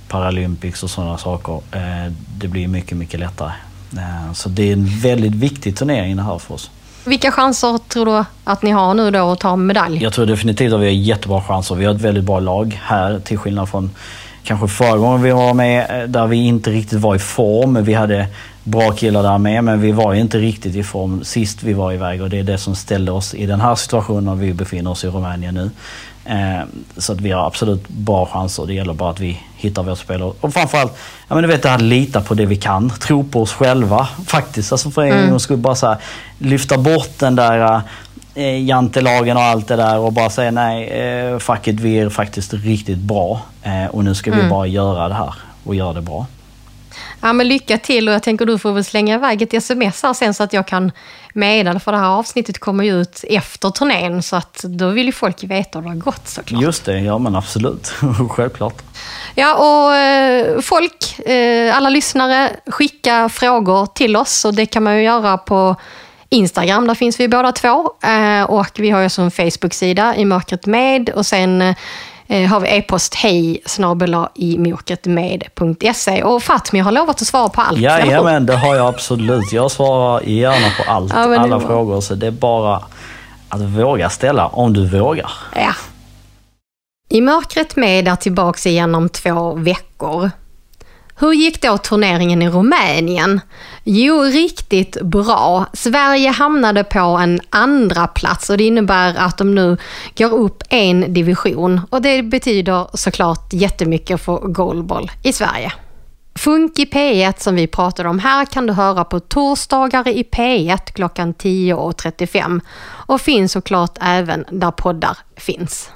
Paralympics 0.09 0.83
och 0.83 0.91
sådana 0.91 1.19
saker. 1.19 1.61
Eh, 1.73 2.13
det 2.39 2.49
blir 2.49 2.69
mycket, 2.69 2.99
mycket 2.99 3.21
lättare. 3.21 3.53
Eh, 3.97 4.33
så 4.33 4.49
det 4.49 4.69
är 4.69 4.73
en 4.73 4.87
väldigt 4.87 5.35
viktig 5.35 5.77
turnering 5.77 6.17
det 6.17 6.23
här 6.23 6.39
för 6.39 6.55
oss. 6.55 6.71
Vilka 7.07 7.31
chanser 7.31 7.79
tror 7.79 8.07
du 8.07 8.25
att 8.45 8.63
ni 8.63 8.71
har 8.71 8.95
nu 8.95 9.11
då 9.11 9.31
att 9.31 9.41
ta 9.41 9.57
medalj? 9.57 10.03
Jag 10.03 10.13
tror 10.13 10.27
definitivt 10.27 10.73
att 10.73 10.81
vi 10.81 10.85
har 10.85 10.93
jättebra 10.93 11.43
chanser. 11.43 11.75
Vi 11.75 11.85
har 11.85 11.95
ett 11.95 12.01
väldigt 12.01 12.25
bra 12.25 12.41
lag 12.41 12.81
här 12.83 13.19
till 13.19 13.39
skillnad 13.39 13.69
från 13.69 13.91
kanske 14.43 14.69
förra 14.69 14.97
gången 14.97 15.23
vi 15.23 15.31
var 15.31 15.55
med 15.55 16.03
eh, 16.03 16.09
där 16.09 16.27
vi 16.27 16.37
inte 16.37 16.71
riktigt 16.71 17.01
var 17.01 17.15
i 17.15 17.19
form. 17.19 17.85
Vi 17.85 17.95
hade 17.95 18.27
bra 18.65 18.91
killar 18.91 19.23
där 19.23 19.39
med 19.39 19.65
men 19.65 19.81
vi 19.81 19.93
var 19.93 20.15
inte 20.15 20.39
riktigt 20.39 20.77
i 20.77 20.83
form 20.83 21.25
sist 21.25 21.63
vi 21.63 21.73
var 21.73 21.93
iväg 21.93 22.23
och 22.23 22.31
det 22.31 22.39
är 22.39 22.43
det 22.43 22.59
som 22.59 22.75
ställde 22.75 23.13
oss 23.13 23.35
i 23.35 23.47
den 23.47 23.61
här 23.61 23.75
situationen 23.75 24.39
vi 24.39 24.53
befinner 24.53 24.91
oss 24.91 25.05
i 25.05 25.09
Rumänien 25.09 25.55
nu. 25.55 25.71
Eh, 26.29 26.65
Så 26.97 27.13
att 27.13 27.21
vi 27.21 27.31
har 27.33 27.47
absolut 27.47 27.89
bra 27.89 28.27
chanser. 28.27 28.67
Det 28.67 28.75
gäller 28.75 28.95
bara 28.95 29.11
att 29.11 29.21
vi 29.21 29.41
hittar 29.57 29.83
vårt 29.83 29.99
spel 29.99 30.23
och 30.23 30.53
framförallt, 30.53 30.93
ja 31.29 31.35
men 31.35 31.43
du 31.43 31.49
vet 31.49 31.63
det 31.63 31.69
här 31.69 31.79
lita 31.79 32.21
på 32.21 32.35
det 32.35 32.47
vi 32.47 32.57
kan. 32.57 32.91
Tro 32.91 33.25
på 33.25 33.43
oss 33.43 33.53
själva 33.53 34.09
faktiskt. 34.27 34.73
Alltså 34.73 34.91
för 34.91 35.03
en 35.03 35.31
gångs 35.31 35.43
skull 35.43 35.57
bara 35.57 35.75
så 35.75 35.87
här, 35.87 35.97
lyfta 36.39 36.79
bort 36.79 37.19
den 37.19 37.37
där 37.37 37.81
eh, 38.35 38.65
jantelagen 38.65 39.37
och 39.37 39.43
allt 39.43 39.69
det 39.69 39.77
där 39.77 39.99
och 39.99 40.13
bara 40.13 40.31
säga 40.31 40.51
nej, 40.51 40.85
eh, 40.89 41.39
fuck 41.39 41.69
it, 41.69 41.81
vi 41.81 41.99
är 41.99 42.09
faktiskt 42.09 42.55
riktigt 42.55 42.99
bra. 42.99 43.41
Eh, 43.63 43.87
och 43.87 44.05
nu 44.05 44.15
ska 44.15 44.31
vi 44.33 44.49
bara 44.51 44.67
göra 44.67 45.09
det 45.09 45.15
här 45.15 45.35
och 45.65 45.75
göra 45.75 45.93
det 45.93 46.01
bra. 46.03 46.27
Ja, 47.21 47.33
men 47.33 47.49
lycka 47.49 47.79
till 47.79 48.09
och 48.09 48.15
jag 48.15 48.23
tänker 48.23 48.47
du 48.47 48.59
får 48.59 48.73
väl 48.73 48.85
slänga 48.85 49.15
iväg 49.15 49.43
ett 49.43 49.55
sms 49.55 50.03
här 50.03 50.13
sen 50.13 50.35
så 50.35 50.43
att 50.43 50.53
jag 50.53 50.67
kan 50.67 50.93
meddela 51.35 51.81
för 51.81 51.93
det 51.93 51.99
här 51.99 52.09
avsnittet 52.09 52.59
kommer 52.59 52.85
ju 52.85 53.01
ut 53.01 53.25
efter 53.29 53.71
turnén 53.71 54.23
så 54.23 54.37
att 54.37 54.63
då 54.63 54.89
vill 54.89 55.07
ju 55.07 55.13
folk 55.13 55.45
veta 55.45 55.79
hur 55.79 55.83
det 55.83 55.91
har 55.91 55.97
gått 55.97 56.29
såklart. 56.29 56.63
Just 56.63 56.85
det, 56.85 57.01
ja 57.01 57.19
men 57.19 57.37
absolut. 57.37 57.95
Självklart. 58.31 58.83
Ja, 59.35 59.55
och 59.55 59.95
eh, 59.95 60.61
folk, 60.61 61.19
eh, 61.19 61.77
alla 61.77 61.89
lyssnare, 61.89 62.51
skicka 62.67 63.29
frågor 63.29 63.87
till 63.87 64.17
oss 64.17 64.45
och 64.45 64.55
det 64.55 64.67
kan 64.67 64.83
man 64.83 64.97
ju 64.97 65.03
göra 65.03 65.39
på 65.39 65.77
Instagram, 66.29 66.87
där 66.87 66.95
finns 66.95 67.21
vi 67.21 67.29
båda 67.29 67.53
två. 67.53 67.91
Eh, 68.03 68.43
och 68.43 68.71
vi 68.79 68.91
har 68.91 69.01
ju 69.01 69.07
också 69.07 69.23
en 69.23 69.31
Facebook-sida, 69.31 70.17
i 70.17 70.25
mörkret 70.25 70.67
med. 70.67 71.11
Och 71.11 71.27
sen 71.27 71.75
eh, 72.29 72.49
har 72.49 72.61
vi 72.61 72.69
e-post 72.69 73.15
hej 73.15 73.61
snabel-a 73.67 74.29
i 74.35 74.59
mörkretmed.se. 74.59 76.23
Och 76.23 76.43
Fatmi 76.43 76.81
har 76.81 76.93
lovat 76.93 77.23
att 77.23 77.27
svara 77.27 77.49
på 77.49 77.61
allt. 77.61 77.79
hur? 77.79 78.07
Jajamän, 78.07 78.47
det 78.47 78.57
har 78.57 78.77
jag 78.77 78.87
absolut. 78.87 79.53
Jag 79.53 79.71
svarar 79.71 80.21
gärna 80.23 80.71
på 80.79 80.91
allt, 80.91 81.13
Ja, 81.15 81.27
men 81.27 81.41
alla 81.41 81.61
frågor. 81.61 82.01
Så 82.01 82.15
det 82.15 82.27
är 82.27 82.31
bara 82.31 82.83
att 83.49 83.61
våga 83.61 84.11
ställa, 84.11 84.47
om 84.47 84.73
du 84.73 84.87
vågar. 84.89 85.31
Ja. 85.55 85.75
I 87.09 87.21
mörkret 87.21 87.77
med 87.77 87.99
är 87.99 88.03
tillbaka 88.17 88.69
igen 88.69 88.95
om 88.95 89.09
två 89.09 89.55
veckor. 89.55 90.31
Hur 91.19 91.33
gick 91.33 91.63
då 91.63 91.79
turneringen 91.79 92.43
i 92.43 92.49
Rumänien? 92.49 93.41
Jo, 93.89 94.23
riktigt 94.23 95.03
bra. 95.03 95.67
Sverige 95.73 96.31
hamnade 96.31 96.85
på 96.85 96.99
en 96.99 97.41
andra 97.51 98.07
plats 98.07 98.51
och 98.51 98.59
det 98.59 98.65
innebär 98.65 99.15
att 99.19 99.39
de 99.39 99.55
nu 99.55 99.77
går 100.17 100.33
upp 100.33 100.63
en 100.69 101.13
division. 101.15 101.81
Och 101.91 102.03
det 102.03 102.23
betyder 102.23 102.87
såklart 102.95 103.53
jättemycket 103.53 104.21
för 104.21 104.39
goalball 104.39 105.11
i 105.23 105.33
Sverige. 105.33 105.73
Funky 106.35 106.85
P1 106.85 107.35
som 107.39 107.55
vi 107.55 107.67
pratade 107.67 108.09
om 108.09 108.19
här 108.19 108.45
kan 108.45 108.67
du 108.67 108.73
höra 108.73 109.05
på 109.05 109.21
torsdagar 109.21 110.09
i 110.09 110.23
P1 110.23 110.93
klockan 110.93 111.35
10.35 111.35 112.61
och 113.07 113.21
finns 113.21 113.53
såklart 113.53 113.99
även 114.01 114.45
där 114.51 114.71
poddar 114.71 115.19
finns. 115.37 115.91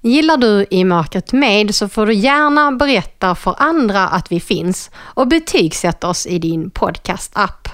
Gillar 0.00 0.36
du 0.36 0.66
I 0.70 0.84
mörkret 0.84 1.32
med 1.32 1.74
så 1.74 1.88
får 1.88 2.06
du 2.06 2.14
gärna 2.14 2.72
berätta 2.72 3.34
för 3.34 3.54
andra 3.58 4.08
att 4.08 4.32
vi 4.32 4.40
finns 4.40 4.90
och 4.96 5.28
betygsätta 5.28 6.08
oss 6.08 6.26
i 6.26 6.38
din 6.38 6.70
podcast-app. 6.70 7.68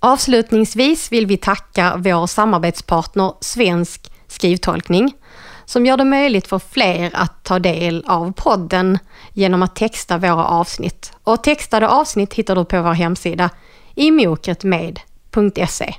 Avslutningsvis 0.00 1.12
vill 1.12 1.26
vi 1.26 1.36
tacka 1.36 1.96
vår 1.96 2.26
samarbetspartner 2.26 3.32
Svensk 3.40 4.12
skrivtolkning 4.28 5.14
som 5.64 5.86
gör 5.86 5.96
det 5.96 6.04
möjligt 6.04 6.46
för 6.46 6.58
fler 6.58 7.10
att 7.14 7.44
ta 7.44 7.58
del 7.58 8.04
av 8.06 8.32
podden 8.32 8.98
genom 9.32 9.62
att 9.62 9.76
texta 9.76 10.18
våra 10.18 10.44
avsnitt. 10.44 11.12
Och 11.24 11.42
textade 11.42 11.88
avsnitt 11.88 12.34
hittar 12.34 12.56
du 12.56 12.64
på 12.64 12.82
vår 12.82 12.92
hemsida 12.92 13.50
imokretmed.se. 13.94 15.94